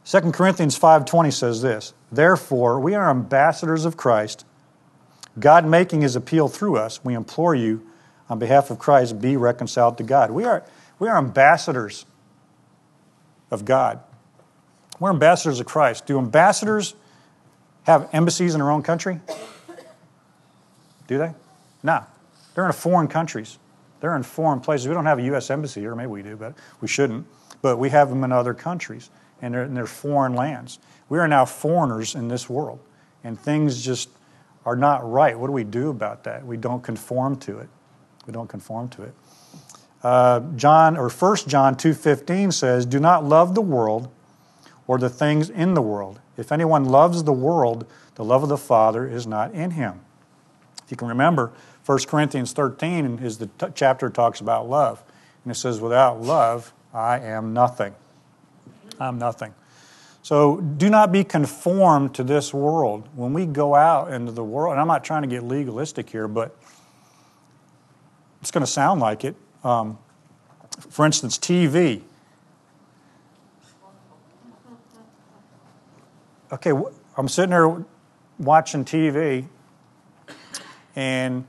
[0.07, 4.47] 2 Corinthians 5:20 says this, "Therefore, we are ambassadors of Christ,
[5.39, 7.05] God making his appeal through us.
[7.05, 7.87] We implore you
[8.31, 10.63] on behalf of Christ be reconciled to God." We are
[10.99, 12.07] we are ambassadors
[13.51, 14.01] of God.
[14.99, 16.07] We're ambassadors of Christ.
[16.07, 16.95] Do ambassadors
[17.83, 19.21] have embassies in their own country?
[21.07, 21.35] Do they?
[21.83, 22.07] No.
[22.57, 23.59] They're in foreign countries.
[24.01, 24.89] They're in foreign places.
[24.89, 25.51] We don't have a U.S.
[25.51, 25.95] embassy here.
[25.95, 27.27] Maybe we do, but we shouldn't.
[27.61, 29.11] But we have them in other countries,
[29.43, 30.79] and they're in their foreign lands.
[31.11, 32.81] We are now foreigners in this world,
[33.23, 34.09] and things just
[34.65, 35.39] are not right.
[35.39, 36.47] What do we do about that?
[36.47, 37.69] We don't conform to it.
[38.27, 39.15] We don't conform to it.
[40.03, 44.09] Uh, John or 1 John 2:15 says, "Do not love the world
[44.87, 46.21] or the things in the world.
[46.39, 50.01] If anyone loves the world, the love of the Father is not in him."
[50.87, 51.51] If you can remember,
[51.87, 55.05] 1 Corinthians 13 is the t- chapter talks about love.
[55.45, 57.95] And it says, Without love, I am nothing.
[58.99, 59.55] I'm nothing.
[60.23, 63.09] So do not be conformed to this world.
[63.15, 66.27] When we go out into the world, and I'm not trying to get legalistic here,
[66.27, 66.57] but
[68.43, 69.37] it's going to sound like it.
[69.63, 69.99] Um,
[70.91, 72.03] for instance, TV.
[76.51, 76.73] Okay,
[77.17, 77.85] I'm sitting here
[78.39, 79.47] watching TV,
[80.97, 81.45] and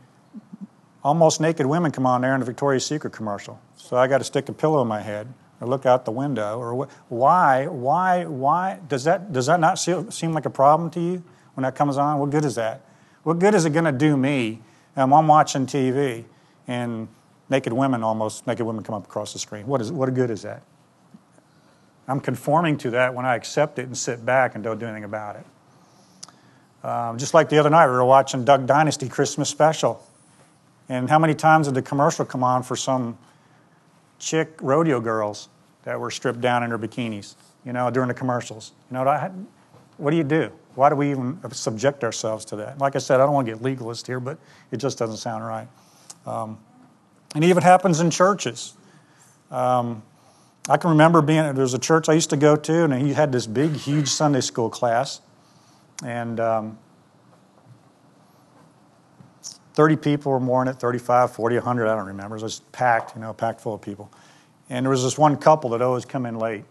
[1.08, 3.62] almost naked women come on there in a Victoria's Secret commercial.
[3.78, 6.60] So I got to stick a pillow in my head or look out the window
[6.60, 11.00] or wh- why why why does that does that not seem like a problem to
[11.00, 12.20] you when that comes on?
[12.20, 12.82] What good is that?
[13.24, 14.62] What good is it going to do me?
[14.98, 16.26] Um, I'm watching TV
[16.68, 17.08] and
[17.50, 19.66] naked women almost naked women come up across the screen.
[19.66, 20.62] What is what good is that?
[22.10, 25.06] I'm conforming to that when I accept it and sit back and don't do anything
[25.06, 26.86] about it.
[26.86, 30.06] Um, just like the other night, we were watching Duck Dynasty Christmas special.
[30.90, 33.18] And how many times did the commercial come on for some
[34.20, 35.50] chick rodeo girls
[35.84, 38.72] that were stripped down in their bikinis, you know, during the commercials?
[38.90, 39.32] You know,
[39.98, 40.52] what, do you do?
[40.76, 42.78] Why do we even subject ourselves to that?
[42.78, 44.38] Like I said, I don't want to get legalist here, but
[44.72, 45.68] it just doesn't sound right.
[46.26, 46.58] Um,
[47.36, 48.74] and it even happens in churches.
[49.52, 50.04] Um,
[50.70, 53.14] I can remember being, there was a church I used to go to, and he
[53.14, 55.22] had this big, huge Sunday school class.
[56.06, 56.78] And um,
[59.78, 62.36] 30 people or more in it, 35, 40, 100, I don't remember.
[62.36, 64.12] It was packed, you know, packed full of people.
[64.72, 66.66] And there was this one couple that always come in late.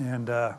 [0.00, 0.54] And, uh,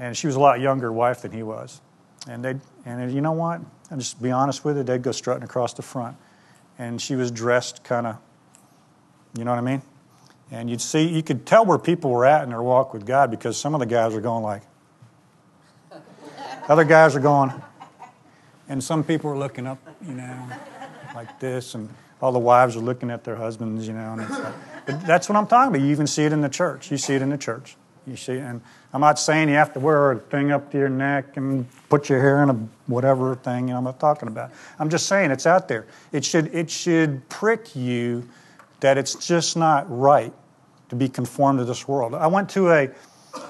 [0.00, 1.80] and she was a lot younger wife than he was.
[2.28, 3.60] And they and you know what?
[3.92, 6.16] I'll just be honest with you, they'd go strutting across the front.
[6.76, 8.16] And she was dressed kind of,
[9.38, 9.82] you know what I mean?
[10.50, 13.30] And you'd see, you could tell where people were at in their walk with God
[13.30, 14.62] because some of the guys were going like,
[16.68, 17.52] other guys are going,
[18.70, 20.48] and some people are looking up, you know,
[21.14, 24.14] like this, and all the wives are looking at their husbands, you know.
[24.16, 24.54] Like,
[24.86, 25.84] but that's what I'm talking about.
[25.84, 26.88] You even see it in the church.
[26.90, 27.76] You see it in the church.
[28.06, 28.60] You see, and
[28.92, 32.08] I'm not saying you have to wear a thing up to your neck and put
[32.08, 32.54] your hair in a
[32.86, 33.68] whatever thing.
[33.68, 34.52] You know, I'm not talking about.
[34.78, 35.86] I'm just saying it's out there.
[36.12, 38.26] It should it should prick you
[38.78, 40.32] that it's just not right
[40.90, 42.14] to be conformed to this world.
[42.14, 42.90] I went to a,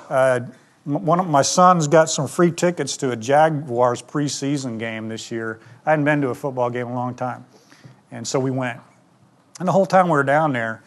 [0.08, 0.46] a
[0.84, 5.60] one of my sons got some free tickets to a Jaguars preseason game this year.
[5.84, 7.44] I hadn't been to a football game in a long time.
[8.10, 8.80] And so we went.
[9.58, 10.82] And the whole time we were down there,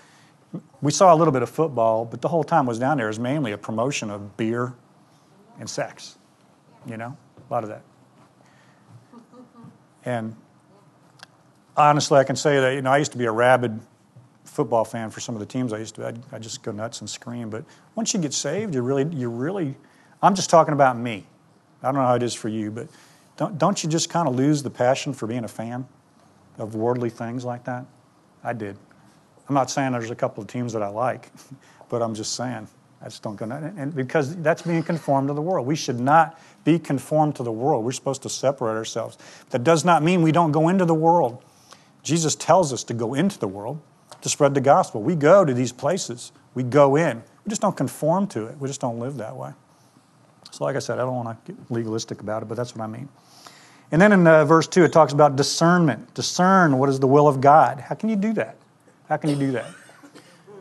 [0.81, 3.07] we saw a little bit of football, but the whole time I was down there
[3.07, 4.73] was mainly a promotion of beer
[5.59, 6.17] and sex.
[6.87, 7.15] You know,
[7.49, 7.83] a lot of that.
[10.05, 10.35] And
[11.77, 13.79] honestly, I can say that, you know, I used to be a rabid
[14.53, 16.07] football fan for some of the teams I used to.
[16.31, 17.49] I'd, just go nuts and scream.
[17.49, 19.75] But once you get saved, you really, you really.
[20.21, 21.25] I'm just talking about me.
[21.81, 22.87] I don't know how it is for you, but
[23.35, 25.85] don't don't you just kind of lose the passion for being a fan
[26.57, 27.85] of worldly things like that?
[28.43, 28.77] I did.
[29.49, 31.29] I'm not saying there's a couple of teams that I like,
[31.89, 32.67] but I'm just saying
[33.01, 33.45] I just don't go.
[33.45, 33.73] Nuts.
[33.75, 35.65] And because that's being conformed to the world.
[35.65, 37.83] We should not be conformed to the world.
[37.83, 39.17] We're supposed to separate ourselves.
[39.49, 41.43] That does not mean we don't go into the world.
[42.03, 43.81] Jesus tells us to go into the world
[44.23, 45.03] to spread the gospel.
[45.03, 47.21] We go to these places, we go in.
[47.45, 49.51] We just don't conform to it, we just don't live that way.
[50.49, 52.83] So, like I said, I don't want to get legalistic about it, but that's what
[52.83, 53.09] I mean.
[53.91, 56.13] And then in uh, verse 2, it talks about discernment.
[56.13, 57.79] Discern what is the will of God.
[57.79, 58.55] How can you do that?
[59.09, 59.65] How can you do that?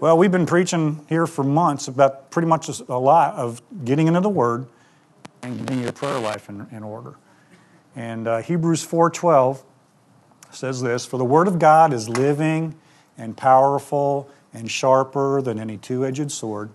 [0.01, 4.20] Well, we've been preaching here for months about pretty much a lot of getting into
[4.20, 4.66] the Word
[5.42, 7.14] and getting your prayer life in, in order.
[7.94, 9.62] And uh, Hebrews 4.12
[10.51, 12.75] says this, For the Word of God is living
[13.22, 16.70] and powerful and sharper than any two edged sword,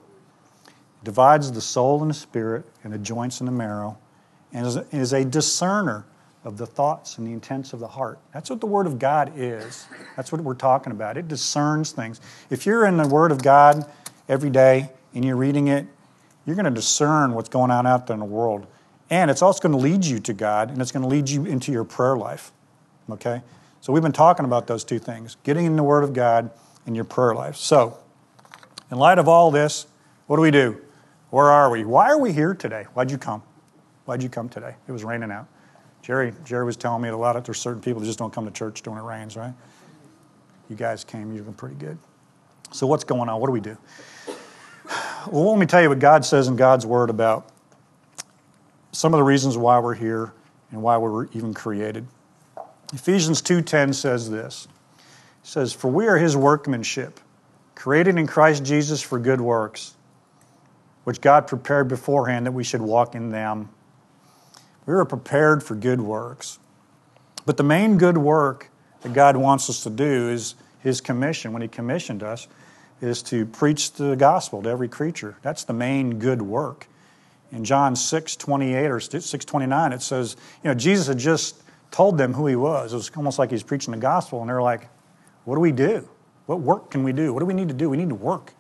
[1.04, 3.98] divides the soul and the spirit, and the joints and the marrow,
[4.54, 6.06] and is, is a discerner
[6.46, 8.18] of the thoughts and the intents of the heart.
[8.34, 9.86] That's what the Word of God is.
[10.16, 11.18] That's what we're talking about.
[11.18, 12.22] It discerns things.
[12.50, 13.86] If you're in the Word of God
[14.30, 15.86] every day and you're reading it,
[16.46, 18.66] you're going to discern what's going on out there in the world.
[19.10, 21.46] And it's also going to lead you to God, and it's going to lead you
[21.46, 22.54] into your prayer life.
[23.10, 23.42] Okay?
[23.82, 26.52] So we've been talking about those two things getting in the Word of God
[26.86, 27.56] and your prayer life.
[27.56, 27.98] So,
[28.92, 29.88] in light of all this,
[30.28, 30.82] what do we do?
[31.30, 31.84] Where are we?
[31.84, 32.86] Why are we here today?
[32.94, 33.44] Why'd you come?
[34.06, 34.76] Why'd you come today?
[34.88, 35.48] It was raining out.
[36.02, 38.46] Jerry, Jerry was telling me a lot of there's certain people that just don't come
[38.46, 39.54] to church when it rains, right?
[40.70, 41.98] You guys came, you've been pretty good.
[42.72, 43.42] So what's going on?
[43.42, 43.78] What do we do?
[45.30, 47.50] Well, let me tell you what God says in God's Word about
[48.94, 50.34] some of the reasons why we're here
[50.72, 52.08] and why we were even created.
[52.94, 54.68] Ephesians 2:10 says this.
[55.44, 57.20] It says, "For we are his workmanship,
[57.76, 59.96] created in Christ Jesus for good works,
[61.04, 63.70] which God prepared beforehand that we should walk in them."
[64.86, 66.60] We were prepared for good works.
[67.46, 68.70] But the main good work
[69.02, 72.48] that God wants us to do is his commission when he commissioned us
[73.02, 75.36] is to preach the gospel to every creature.
[75.42, 76.88] That's the main good work.
[77.52, 82.18] In John 6 28 or 6 29, it says, you know, Jesus had just told
[82.18, 82.94] them who he was.
[82.94, 84.90] It was almost like he's preaching the gospel, and they're like,
[85.46, 86.08] what do we do?
[86.46, 87.34] What work can we do?
[87.34, 87.90] What do we need to do?
[87.90, 88.54] We need to work.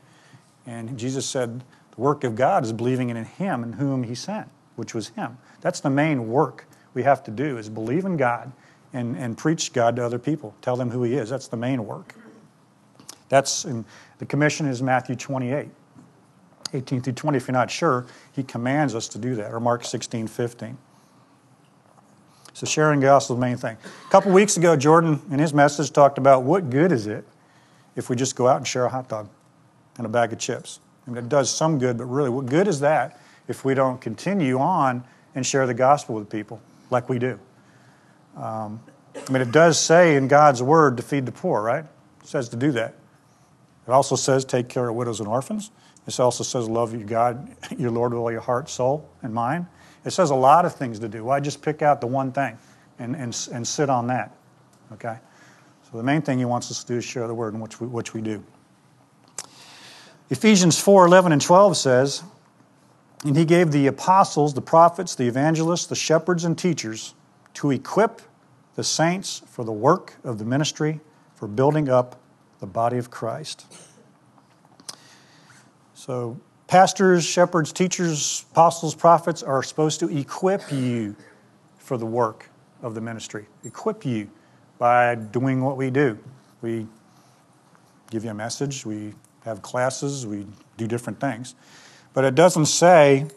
[0.65, 1.63] And Jesus said,
[1.95, 5.37] the work of God is believing in him and whom he sent, which was him.
[5.61, 8.51] That's the main work we have to do is believe in God
[8.93, 10.55] and, and preach God to other people.
[10.61, 11.29] Tell them who he is.
[11.29, 12.15] That's the main work.
[13.29, 13.85] That's in,
[14.19, 15.69] the commission is Matthew 28,
[16.73, 17.37] 18 through 20.
[17.37, 20.77] If you're not sure, he commands us to do that, or Mark 16, 15.
[22.57, 23.77] So sharing gospel is the main thing.
[24.07, 27.23] A couple weeks ago, Jordan in his message talked about what good is it
[27.95, 29.29] if we just go out and share a hot dog
[29.97, 30.79] and a bag of chips.
[31.05, 34.01] I mean, it does some good, but really, what good is that if we don't
[34.01, 35.03] continue on
[35.35, 37.39] and share the gospel with people like we do?
[38.35, 38.81] Um,
[39.15, 41.85] I mean, it does say in God's word to feed the poor, right?
[42.21, 42.95] It says to do that.
[43.87, 45.69] It also says take care of widows and orphans.
[46.07, 49.67] It also says love your God, your Lord with all your heart, soul, and mind.
[50.07, 51.25] It says a lot of things to do.
[51.25, 52.57] Why just pick out the one thing
[52.97, 54.33] and, and, and sit on that?
[54.93, 55.17] Okay?
[55.91, 57.87] So the main thing he wants us to do is share the word, which we,
[57.87, 58.41] which we do.
[60.29, 62.23] Ephesians 4 11 and 12 says,
[63.25, 67.13] And he gave the apostles, the prophets, the evangelists, the shepherds, and teachers
[67.55, 68.21] to equip
[68.75, 71.01] the saints for the work of the ministry,
[71.35, 72.15] for building up
[72.59, 73.65] the body of Christ.
[75.93, 81.15] So, pastors, shepherds, teachers, apostles, prophets are supposed to equip you
[81.77, 82.49] for the work
[82.81, 83.45] of the ministry.
[83.63, 84.29] Equip you
[84.77, 86.17] by doing what we do.
[86.61, 86.87] We
[88.11, 90.45] give you a message, we have classes, we
[90.77, 91.55] do different things.
[92.13, 93.27] But it doesn't say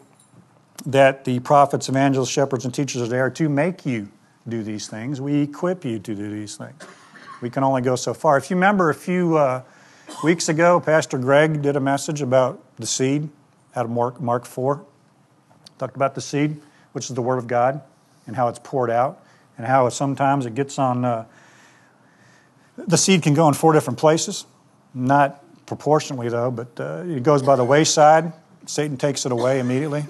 [0.85, 4.09] that the prophets, evangelists, shepherds, and teachers are there to make you
[4.47, 5.21] do these things.
[5.21, 6.83] We equip you to do these things
[7.41, 8.37] we can only go so far.
[8.37, 9.63] If you remember a few uh,
[10.23, 13.29] weeks ago, Pastor Greg did a message about the seed
[13.75, 14.85] out of Mark, Mark 4.
[15.77, 17.81] Talked about the seed, which is the Word of God,
[18.27, 19.23] and how it's poured out,
[19.57, 21.05] and how sometimes it gets on.
[21.05, 21.25] Uh,
[22.77, 24.45] the seed can go in four different places,
[24.93, 28.33] not proportionally though, but uh, it goes by the wayside.
[28.65, 30.05] Satan takes it away immediately.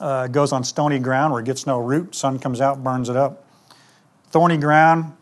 [0.00, 2.14] Uh, it goes on stony ground where it gets no root.
[2.14, 3.44] Sun comes out, burns it up.
[4.30, 5.12] Thorny ground,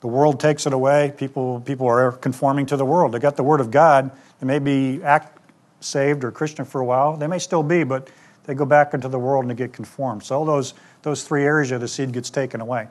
[0.00, 1.12] the world takes it away.
[1.16, 3.12] People, people are conforming to the world.
[3.12, 4.10] They got the Word of God.
[4.40, 5.35] They may be act
[5.80, 7.16] saved or Christian for a while.
[7.16, 8.10] They may still be, but
[8.44, 10.24] they go back into the world and they get conformed.
[10.24, 12.88] So all those, those three areas of the seed gets taken away.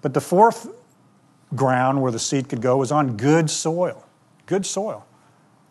[0.00, 0.68] But the fourth
[1.54, 4.04] ground where the seed could go was on good soil.
[4.46, 5.06] Good soil.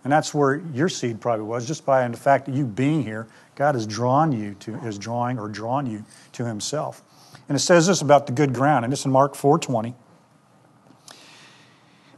[0.04, 3.28] And that's where your seed probably was, just by the fact that you being here,
[3.56, 7.04] God has drawn you to, is drawing or drawn you to Himself.
[7.48, 9.94] And it says this about the good ground, and it's in Mark 4:20.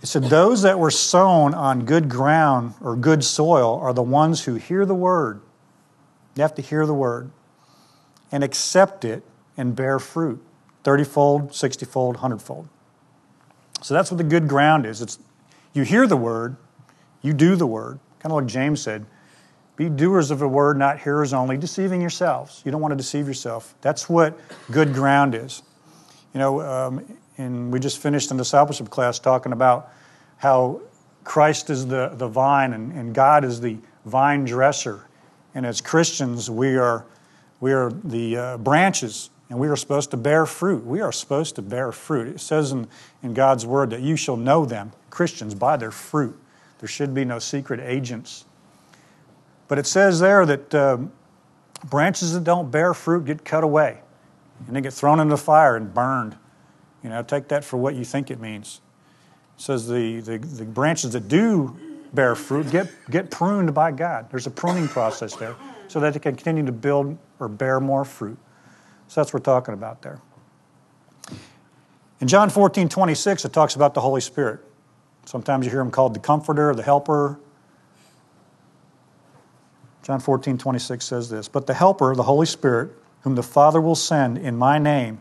[0.03, 4.43] It said, Those that were sown on good ground or good soil are the ones
[4.43, 5.41] who hear the word.
[6.35, 7.31] You have to hear the word
[8.29, 9.23] and accept it
[9.55, 10.43] and bear fruit
[10.83, 12.67] 30 fold, 60 fold, 100 fold.
[13.81, 15.01] So that's what the good ground is.
[15.01, 15.19] It's
[15.71, 16.57] you hear the word,
[17.21, 17.99] you do the word.
[18.19, 19.05] Kind of like James said,
[19.77, 22.61] be doers of the word, not hearers only, deceiving yourselves.
[22.65, 23.73] You don't want to deceive yourself.
[23.81, 24.37] That's what
[24.69, 25.63] good ground is.
[26.33, 29.91] You know, um, and we just finished a discipleship class talking about
[30.37, 30.81] how
[31.23, 35.05] Christ is the, the vine and, and God is the vine dresser.
[35.55, 37.05] And as Christians, we are,
[37.59, 40.85] we are the uh, branches and we are supposed to bear fruit.
[40.85, 42.27] We are supposed to bear fruit.
[42.27, 42.87] It says in,
[43.21, 46.39] in God's word that you shall know them, Christians, by their fruit.
[46.79, 48.45] There should be no secret agents.
[49.67, 51.11] But it says there that um,
[51.83, 53.99] branches that don't bear fruit get cut away
[54.67, 56.35] and they get thrown into the fire and burned.
[57.03, 58.81] You know, take that for what you think it means.
[59.57, 61.77] It says the, the, the branches that do
[62.13, 64.29] bear fruit get, get pruned by God.
[64.29, 65.55] There's a pruning process there
[65.87, 68.37] so that they can continue to build or bear more fruit.
[69.07, 70.19] So that's what we're talking about there.
[72.21, 74.61] In John 14, 26, it talks about the Holy Spirit.
[75.25, 77.39] Sometimes you hear him called the Comforter, the Helper.
[80.03, 82.91] John 14, 26 says this But the Helper, the Holy Spirit,
[83.21, 85.19] whom the Father will send in my name,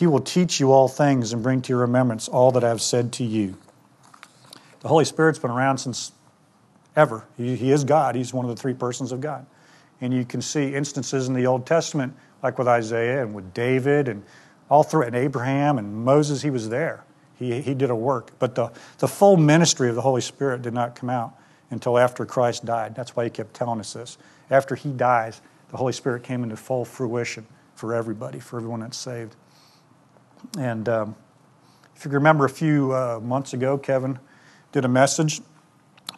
[0.00, 2.80] he will teach you all things and bring to your remembrance all that I have
[2.80, 3.54] said to you.
[4.80, 6.12] The Holy Spirit's been around since
[6.96, 7.26] ever.
[7.36, 9.44] He, he is God, He's one of the three persons of God.
[10.00, 14.08] And you can see instances in the Old Testament, like with Isaiah and with David
[14.08, 14.22] and
[14.70, 17.04] all through and Abraham and Moses, he was there.
[17.38, 18.30] He, he did a work.
[18.38, 21.34] But the, the full ministry of the Holy Spirit did not come out
[21.68, 22.94] until after Christ died.
[22.94, 24.16] That's why he kept telling us this.
[24.48, 28.96] After he dies, the Holy Spirit came into full fruition for everybody, for everyone that's
[28.96, 29.36] saved.
[30.58, 31.16] And um,
[31.96, 34.18] if you remember a few uh, months ago, Kevin
[34.72, 35.40] did a message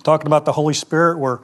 [0.03, 1.41] talking about the Holy Spirit, where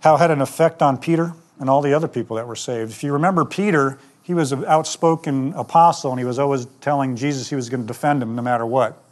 [0.00, 2.90] how it had an effect on Peter and all the other people that were saved.
[2.90, 7.48] If you remember Peter, he was an outspoken apostle, and he was always telling Jesus
[7.48, 9.02] he was going to defend him no matter what.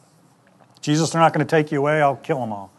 [0.80, 2.02] Jesus, they're not going to take you away.
[2.02, 2.70] I'll kill them all.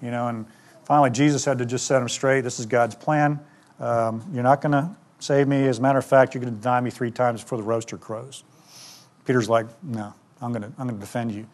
[0.00, 0.46] You know, and
[0.84, 2.42] finally Jesus had to just set him straight.
[2.42, 3.40] This is God's plan.
[3.80, 5.66] Um, you're not going to save me.
[5.66, 7.96] As a matter of fact, you're going to deny me three times before the rooster
[7.96, 8.44] crows.
[9.30, 10.12] Peter's like, no,
[10.42, 11.46] I'm going to, I'm going to defend you.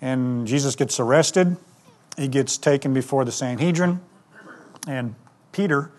[0.00, 1.54] And Jesus gets arrested.
[2.16, 4.00] He gets taken before the Sanhedrin.
[4.88, 5.14] And
[5.52, 5.90] Peter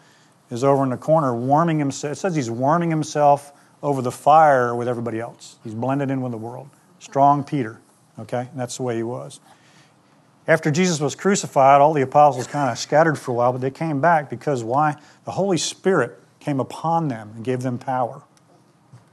[0.49, 2.13] is over in the corner warming himself.
[2.13, 3.53] It says he's warming himself
[3.83, 5.57] over the fire with everybody else.
[5.63, 6.71] He's blended in with the world.
[6.97, 7.79] Strong Peter,
[8.17, 8.47] okay?
[8.49, 9.39] And that's the way he was.
[10.47, 13.69] After Jesus was crucified, all the apostles kind of scattered for a while, but they
[13.69, 14.95] came back because why?
[15.25, 18.23] The Holy Spirit came upon them and gave them power.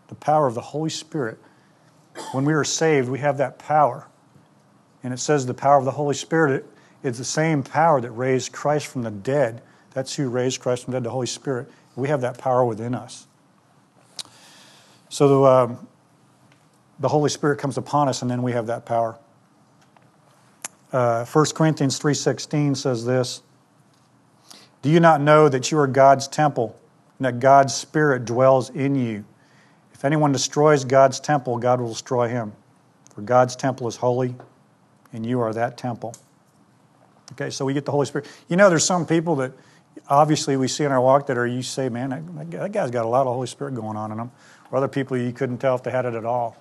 [0.09, 1.39] The power of the Holy Spirit.
[2.33, 4.07] When we are saved, we have that power.
[5.03, 6.67] And it says the power of the Holy Spirit
[7.03, 9.63] is the same power that raised Christ from the dead.
[9.93, 11.71] That's who raised Christ from the dead, the Holy Spirit.
[11.97, 13.27] We have that power within us.
[15.09, 15.87] So um,
[17.01, 19.19] the Holy Spirit comes upon us, and then we have that power.
[20.93, 23.43] Uh, 1 Corinthians 3.16 says this,
[24.83, 26.79] Do you not know that you are God's temple
[27.19, 29.25] and that God's Spirit dwells in you?
[30.03, 32.55] If anyone destroys God's temple, God will destroy him.
[33.15, 34.35] For God's temple is holy,
[35.13, 36.17] and you are that temple.
[37.35, 38.27] Okay, so we get the Holy Spirit.
[38.49, 39.53] You know, there's some people that
[40.09, 43.05] obviously we see in our walk that are, you say, man, that, that guy's got
[43.05, 44.33] a lot of Holy Spirit going on in him.
[44.73, 46.57] Or other people you couldn't tell if they had it at all.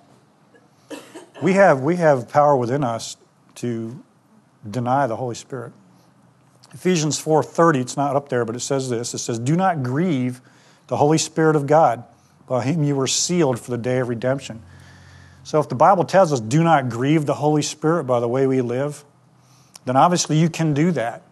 [1.42, 3.16] We have, we have power within us
[3.56, 4.00] to
[4.70, 5.72] deny the Holy Spirit.
[6.72, 9.14] Ephesians 4:30, it's not up there, but it says this.
[9.14, 10.40] It says, "Do not grieve
[10.86, 12.04] the Holy Spirit of God,
[12.52, 14.62] Uh, by whom you were sealed for the day of redemption."
[15.44, 18.46] So if the Bible tells us do not grieve the Holy Spirit by the way
[18.46, 19.04] we live,
[19.84, 21.22] then obviously you can do that.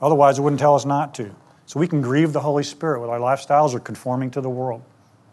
[0.00, 1.30] Otherwise, it wouldn't tell us not to.
[1.66, 4.82] So we can grieve the Holy Spirit with our lifestyles or conforming to the world.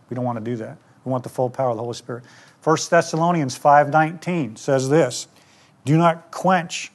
[0.10, 0.78] We don't want to do that.
[1.06, 2.24] We want the full power of the Holy Spirit.
[2.64, 5.28] 1 Thessalonians 5:19 says this,
[5.86, 6.92] "Do not quench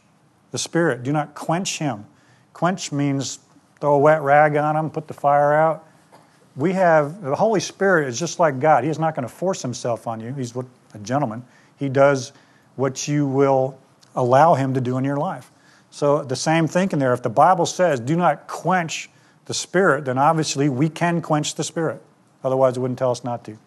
[0.51, 1.03] the Spirit.
[1.03, 2.07] Do not quench him.
[2.53, 3.41] Quench means
[3.81, 5.85] throw a wet rag on him, put the fire out.
[6.57, 8.83] We have, the Holy Spirit is just like God.
[8.85, 10.33] He is not going to force himself on you.
[10.33, 11.45] He's what, a gentleman.
[11.79, 12.33] He does
[12.77, 13.79] what you will
[14.15, 15.51] allow him to do in your life.
[15.91, 17.13] So the same thinking there.
[17.13, 19.11] If the Bible says, do not quench
[19.45, 22.03] the Spirit, then obviously we can quench the Spirit.
[22.43, 23.59] Otherwise, it wouldn't tell us not to.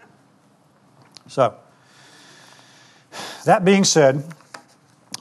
[1.27, 1.55] So,
[3.45, 4.23] that being said,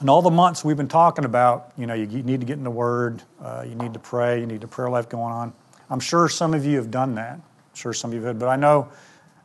[0.01, 2.63] in all the months we've been talking about, you know, you need to get in
[2.63, 5.53] the Word, uh, you need to pray, you need a prayer life going on.
[5.89, 7.39] I'm sure some of you have done that.
[7.79, 8.89] Sure some of you have, but I know,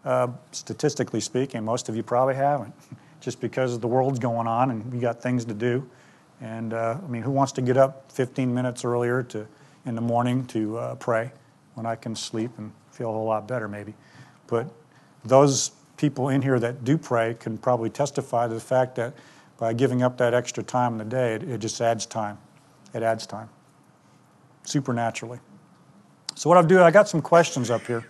[0.05, 2.74] uh, statistically speaking, most of you probably haven't,
[3.20, 5.89] just because the world's going on and you got things to do.
[6.41, 9.47] And uh, I mean, who wants to get up 15 minutes earlier to
[9.87, 11.30] in the morning to uh, pray
[11.74, 13.95] when I can sleep and feel a whole lot better, maybe?
[14.49, 14.68] But
[15.24, 19.14] those people in here that do pray can probably testify to the fact that
[19.59, 22.39] by giving up that extra time in the day, it, it just adds time.
[22.93, 23.49] It adds time
[24.64, 25.39] supernaturally.
[26.37, 28.05] So, what I'll do, I got some questions up here.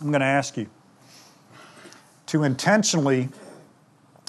[0.00, 0.66] I'm going to ask you
[2.26, 3.28] to intentionally,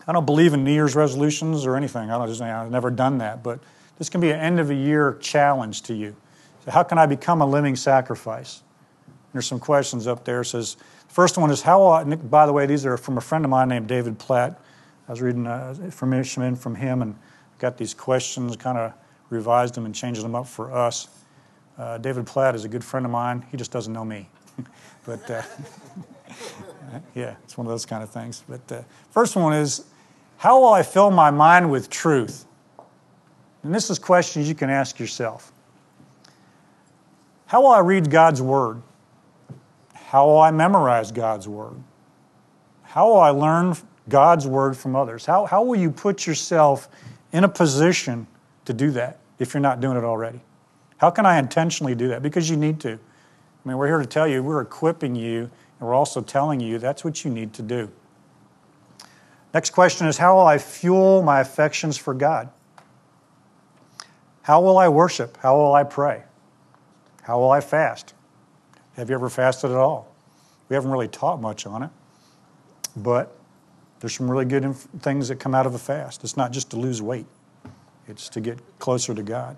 [0.07, 2.11] I don't believe in New Year's resolutions or anything.
[2.11, 3.59] I don't just, I've never done that, but
[3.97, 6.15] this can be an end of a year challenge to you.
[6.65, 8.61] So, how can I become a living sacrifice?
[9.32, 10.41] There's some questions up there.
[10.41, 13.51] It says, first one is how, by the way, these are from a friend of
[13.51, 14.59] mine named David Platt.
[15.07, 17.15] I was reading uh, information from him and
[17.59, 18.93] got these questions kind of
[19.30, 21.07] revised them and changed them up for us.
[21.78, 23.45] Uh, David Platt is a good friend of mine.
[23.51, 24.30] He just doesn't know me.
[25.05, 25.41] but uh,
[27.15, 28.43] yeah, it's one of those kind of things.
[28.47, 29.86] But uh, first one is
[30.38, 32.45] how will I fill my mind with truth?
[33.63, 35.51] And this is questions you can ask yourself.
[37.47, 38.82] How will I read God's Word?
[39.93, 41.76] How will I memorize God's Word?
[42.84, 43.76] How will I learn
[44.07, 45.26] God's Word from others?
[45.26, 46.88] How, how will you put yourself
[47.32, 48.28] in a position
[48.65, 50.41] to do that if you're not doing it already?
[50.97, 52.21] How can I intentionally do that?
[52.21, 52.91] Because you need to.
[52.93, 55.39] I mean, we're here to tell you, we're equipping you,
[55.79, 57.91] and we're also telling you that's what you need to do.
[59.53, 62.49] Next question is How will I fuel my affections for God?
[64.43, 65.37] How will I worship?
[65.37, 66.23] How will I pray?
[67.23, 68.13] How will I fast?
[68.95, 70.13] Have you ever fasted at all?
[70.69, 71.89] We haven't really taught much on it,
[72.95, 73.35] but
[73.99, 76.23] there's some really good inf- things that come out of a fast.
[76.23, 77.25] It's not just to lose weight,
[78.07, 79.57] it's to get closer to God,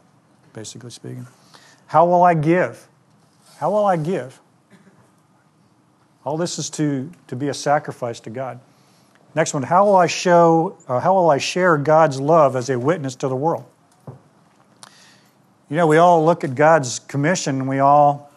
[0.53, 1.27] basically speaking.
[1.87, 2.87] How will I give?
[3.57, 4.39] How will I give?
[6.25, 8.59] All this is to, to be a sacrifice to God.
[9.33, 12.77] Next one, how will I show, uh, how will I share God's love as a
[12.77, 13.65] witness to the world?
[15.69, 18.31] You know, we all look at God's commission and we all,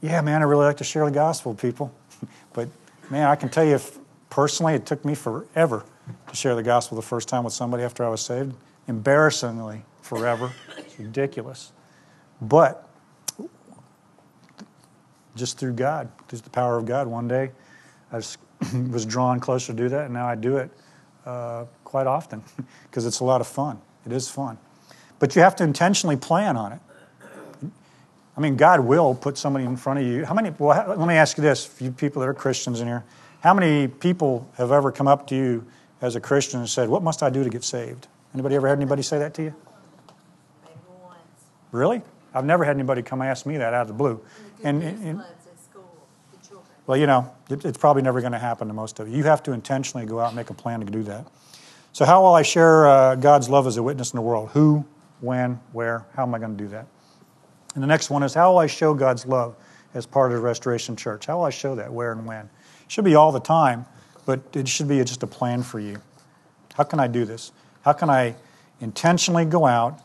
[0.00, 1.92] yeah, man, I really like to share the gospel with people.
[2.54, 2.68] But
[3.10, 3.80] man, I can tell you
[4.28, 5.84] personally, it took me forever
[6.28, 8.54] to share the gospel the first time with somebody after I was saved.
[8.88, 10.52] Embarrassingly, forever.
[10.76, 11.72] It's ridiculous.
[12.40, 12.88] But
[15.34, 17.50] just through God, through the power of God, one day
[18.10, 18.36] I was,
[18.90, 20.70] was drawn closer to do that, and now I do it
[21.24, 22.42] uh, quite often
[22.90, 23.80] because it's a lot of fun.
[24.04, 24.58] It is fun.
[25.18, 26.80] But you have to intentionally plan on it.
[28.36, 30.24] I mean, God will put somebody in front of you.
[30.24, 33.04] How many, well, let me ask you this, you people that are Christians in here.
[33.40, 35.66] How many people have ever come up to you
[36.00, 38.08] as a Christian and said, What must I do to get saved?
[38.32, 39.54] Anybody ever had anybody say that to you?
[41.72, 42.02] Really?
[42.34, 44.20] I've never had anybody come ask me that out of the blue.
[44.62, 45.22] And, And, and
[45.60, 46.06] school,
[46.86, 49.16] well, you know, it, it's probably never going to happen to most of you.
[49.16, 51.26] You have to intentionally go out and make a plan to do that.
[51.92, 54.50] So, how will I share uh, God's love as a witness in the world?
[54.52, 54.84] Who,
[55.20, 56.06] when, where?
[56.14, 56.86] How am I going to do that?
[57.74, 59.56] And the next one is how will I show God's love
[59.94, 61.26] as part of the Restoration Church?
[61.26, 61.92] How will I show that?
[61.92, 62.44] Where and when?
[62.84, 63.86] It should be all the time,
[64.24, 66.00] but it should be just a plan for you.
[66.74, 67.52] How can I do this?
[67.82, 68.34] How can I
[68.80, 70.00] intentionally go out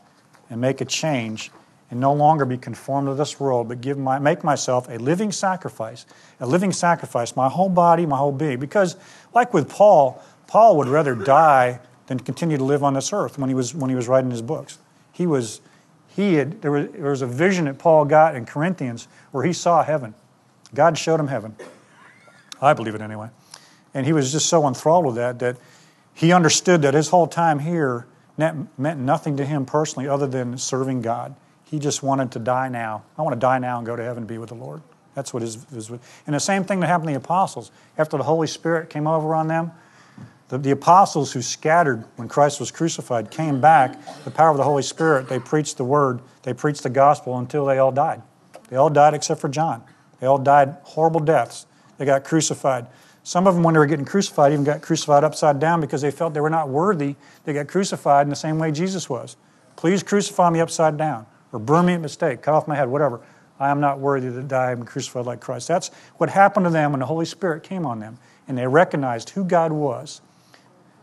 [0.50, 1.50] and make a change
[1.90, 5.32] and no longer be conformed to this world, but give my, make myself a living
[5.32, 6.04] sacrifice,
[6.40, 8.58] a living sacrifice, my whole body, my whole being?
[8.58, 8.96] Because,
[9.34, 13.48] like with Paul, Paul would rather die than continue to live on this earth when
[13.48, 14.78] he was, when he was writing his books.
[15.12, 15.60] He was,
[16.08, 19.52] he had, there was, there was a vision that Paul got in Corinthians where he
[19.52, 20.14] saw heaven.
[20.74, 21.56] God showed him heaven.
[22.60, 23.28] I believe it anyway.
[23.94, 25.56] And he was just so enthralled with that that
[26.12, 31.02] he understood that his whole time here meant nothing to him personally other than serving
[31.02, 31.34] God.
[31.70, 33.02] He just wanted to die now.
[33.16, 34.82] I want to die now and go to heaven and be with the Lord.
[35.14, 37.70] That's what his, his and the same thing that happened to the apostles.
[37.96, 39.72] After the Holy Spirit came over on them,
[40.48, 44.64] the, the apostles who scattered when Christ was crucified came back, the power of the
[44.64, 48.22] Holy Spirit, they preached the word, they preached the gospel until they all died.
[48.68, 49.82] They all died except for John.
[50.20, 51.66] They all died horrible deaths.
[51.98, 52.86] They got crucified.
[53.24, 56.10] Some of them, when they were getting crucified, even got crucified upside down because they
[56.10, 57.16] felt they were not worthy.
[57.44, 59.36] They got crucified in the same way Jesus was.
[59.76, 63.20] Please crucify me upside down, or burn me at mistake, cut off my head, whatever.
[63.60, 65.66] I am not worthy to die and be crucified like Christ.
[65.66, 65.88] That's
[66.18, 69.44] what happened to them when the Holy Spirit came on them, and they recognized who
[69.44, 70.20] God was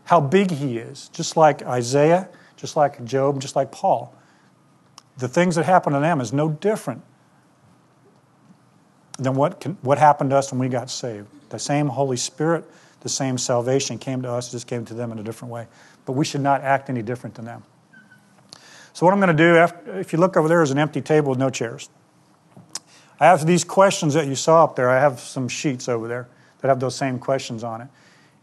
[0.06, 4.14] how big he is, just like Isaiah, just like Job, just like Paul.
[5.18, 7.02] The things that happened to them is no different
[9.18, 11.26] than what, can, what happened to us when we got saved.
[11.50, 12.64] The same Holy Spirit,
[13.00, 15.66] the same salvation came to us, just came to them in a different way.
[16.04, 17.64] But we should not act any different than them.
[18.96, 21.02] So, what I'm going to do, after, if you look over there, is an empty
[21.02, 21.90] table with no chairs.
[23.20, 24.88] I have these questions that you saw up there.
[24.88, 26.28] I have some sheets over there
[26.60, 27.88] that have those same questions on it.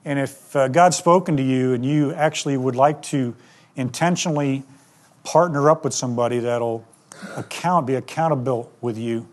[0.06, 3.36] And if uh, God's spoken to you and you actually would like to
[3.76, 4.62] intentionally
[5.24, 6.86] partner up with somebody that'll
[7.36, 9.28] account, be accountable with you,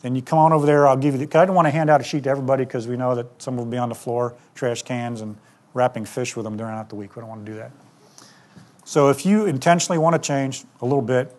[0.00, 0.88] then you come on over there.
[0.88, 1.38] I'll give you the.
[1.38, 3.58] I don't want to hand out a sheet to everybody because we know that some
[3.58, 5.36] will be on the floor, trash cans, and
[5.74, 7.14] wrapping fish with them during the week.
[7.14, 7.72] We don't want to do that.
[8.92, 11.34] So if you intentionally want to change a little bit,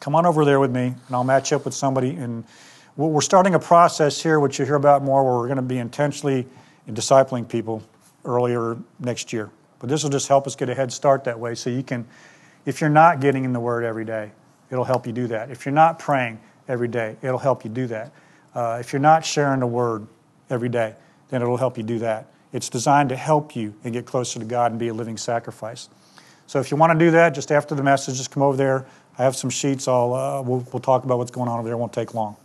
[0.00, 2.16] come on over there with me, and I'll match up with somebody.
[2.16, 2.42] And
[2.96, 5.78] we're starting a process here, which you'll hear about more, where we're going to be
[5.78, 6.48] intentionally
[6.88, 7.84] discipling people
[8.24, 9.52] earlier next year.
[9.78, 12.08] But this will just help us get a head start that way so you can,
[12.66, 14.32] if you're not getting in the Word every day,
[14.72, 15.52] it'll help you do that.
[15.52, 18.10] If you're not praying every day, it'll help you do that.
[18.52, 20.08] Uh, if you're not sharing the Word
[20.50, 20.96] every day,
[21.28, 22.26] then it'll help you do that.
[22.52, 25.88] It's designed to help you and get closer to God and be a living sacrifice.
[26.46, 28.86] So if you want to do that, just after the message, just come over there.
[29.18, 29.88] I have some sheets.
[29.88, 31.74] I'll, uh, we'll, we'll talk about what's going on over there.
[31.74, 32.36] It won't take long.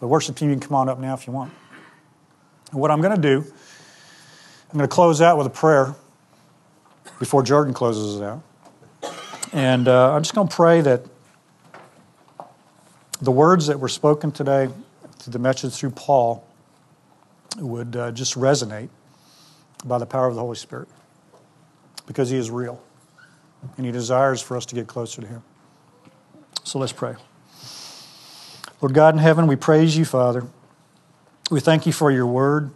[0.00, 1.52] But worship team, you can come on up now if you want.
[2.70, 3.44] And what I'm going to do,
[4.70, 5.94] I'm going to close out with a prayer
[7.18, 8.42] before Jordan closes it out.
[9.52, 11.02] And uh, I'm just going to pray that
[13.20, 14.68] the words that were spoken today,
[15.18, 16.44] through the message through Paul,
[17.58, 18.88] would uh, just resonate
[19.84, 20.88] by the power of the Holy Spirit
[22.06, 22.82] because He is real
[23.76, 25.42] and He desires for us to get closer to Him.
[26.64, 27.14] So let's pray.
[28.80, 30.46] Lord God in heaven, we praise you, Father.
[31.50, 32.70] We thank you for your word.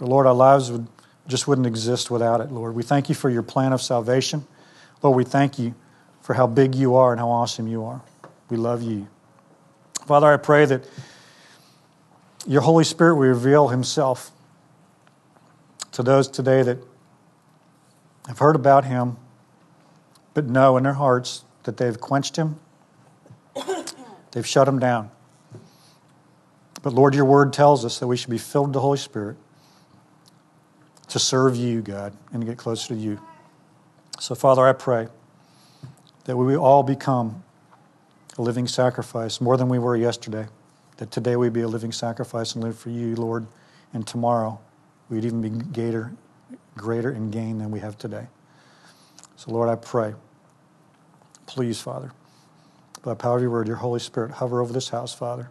[0.00, 0.86] Lord, our lives would,
[1.26, 2.74] just wouldn't exist without it, Lord.
[2.74, 4.46] We thank you for your plan of salvation.
[5.02, 5.74] Lord, we thank you
[6.20, 8.02] for how big you are and how awesome you are.
[8.50, 9.08] We love you.
[10.06, 10.88] Father, I pray that
[12.46, 14.30] your Holy Spirit will reveal himself
[15.92, 16.78] to those today that
[18.26, 19.16] have heard about him,
[20.34, 22.58] but know in their hearts that they've quenched him,
[24.32, 25.10] they've shut him down.
[26.82, 29.36] But Lord, your word tells us that we should be filled with the Holy Spirit
[31.08, 33.20] to serve you, God, and to get closer to you.
[34.20, 35.08] So, Father, I pray
[36.24, 37.42] that we all become
[38.38, 40.46] a living sacrifice more than we were yesterday.
[40.98, 43.46] That today we be a living sacrifice and live for you, Lord,
[43.92, 44.60] and tomorrow
[45.08, 46.12] we'd even be greater,
[46.76, 48.26] greater in gain than we have today.
[49.36, 50.14] So, Lord, I pray,
[51.46, 52.12] please, Father,
[53.02, 55.50] by the power of your word, your Holy Spirit, hover over this house, Father,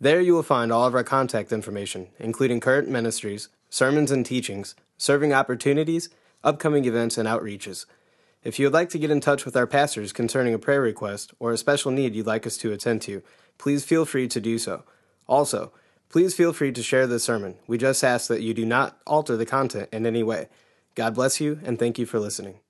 [0.00, 4.74] There you will find all of our contact information, including current ministries, sermons and teachings,
[4.96, 6.08] serving opportunities,
[6.42, 7.86] upcoming events, and outreaches.
[8.42, 11.32] If you would like to get in touch with our pastors concerning a prayer request
[11.38, 13.22] or a special need you'd like us to attend to,
[13.56, 14.82] please feel free to do so.
[15.28, 15.70] Also,
[16.08, 17.56] please feel free to share this sermon.
[17.66, 20.48] We just ask that you do not alter the content in any way.
[20.94, 22.60] God bless you, and thank you for listening.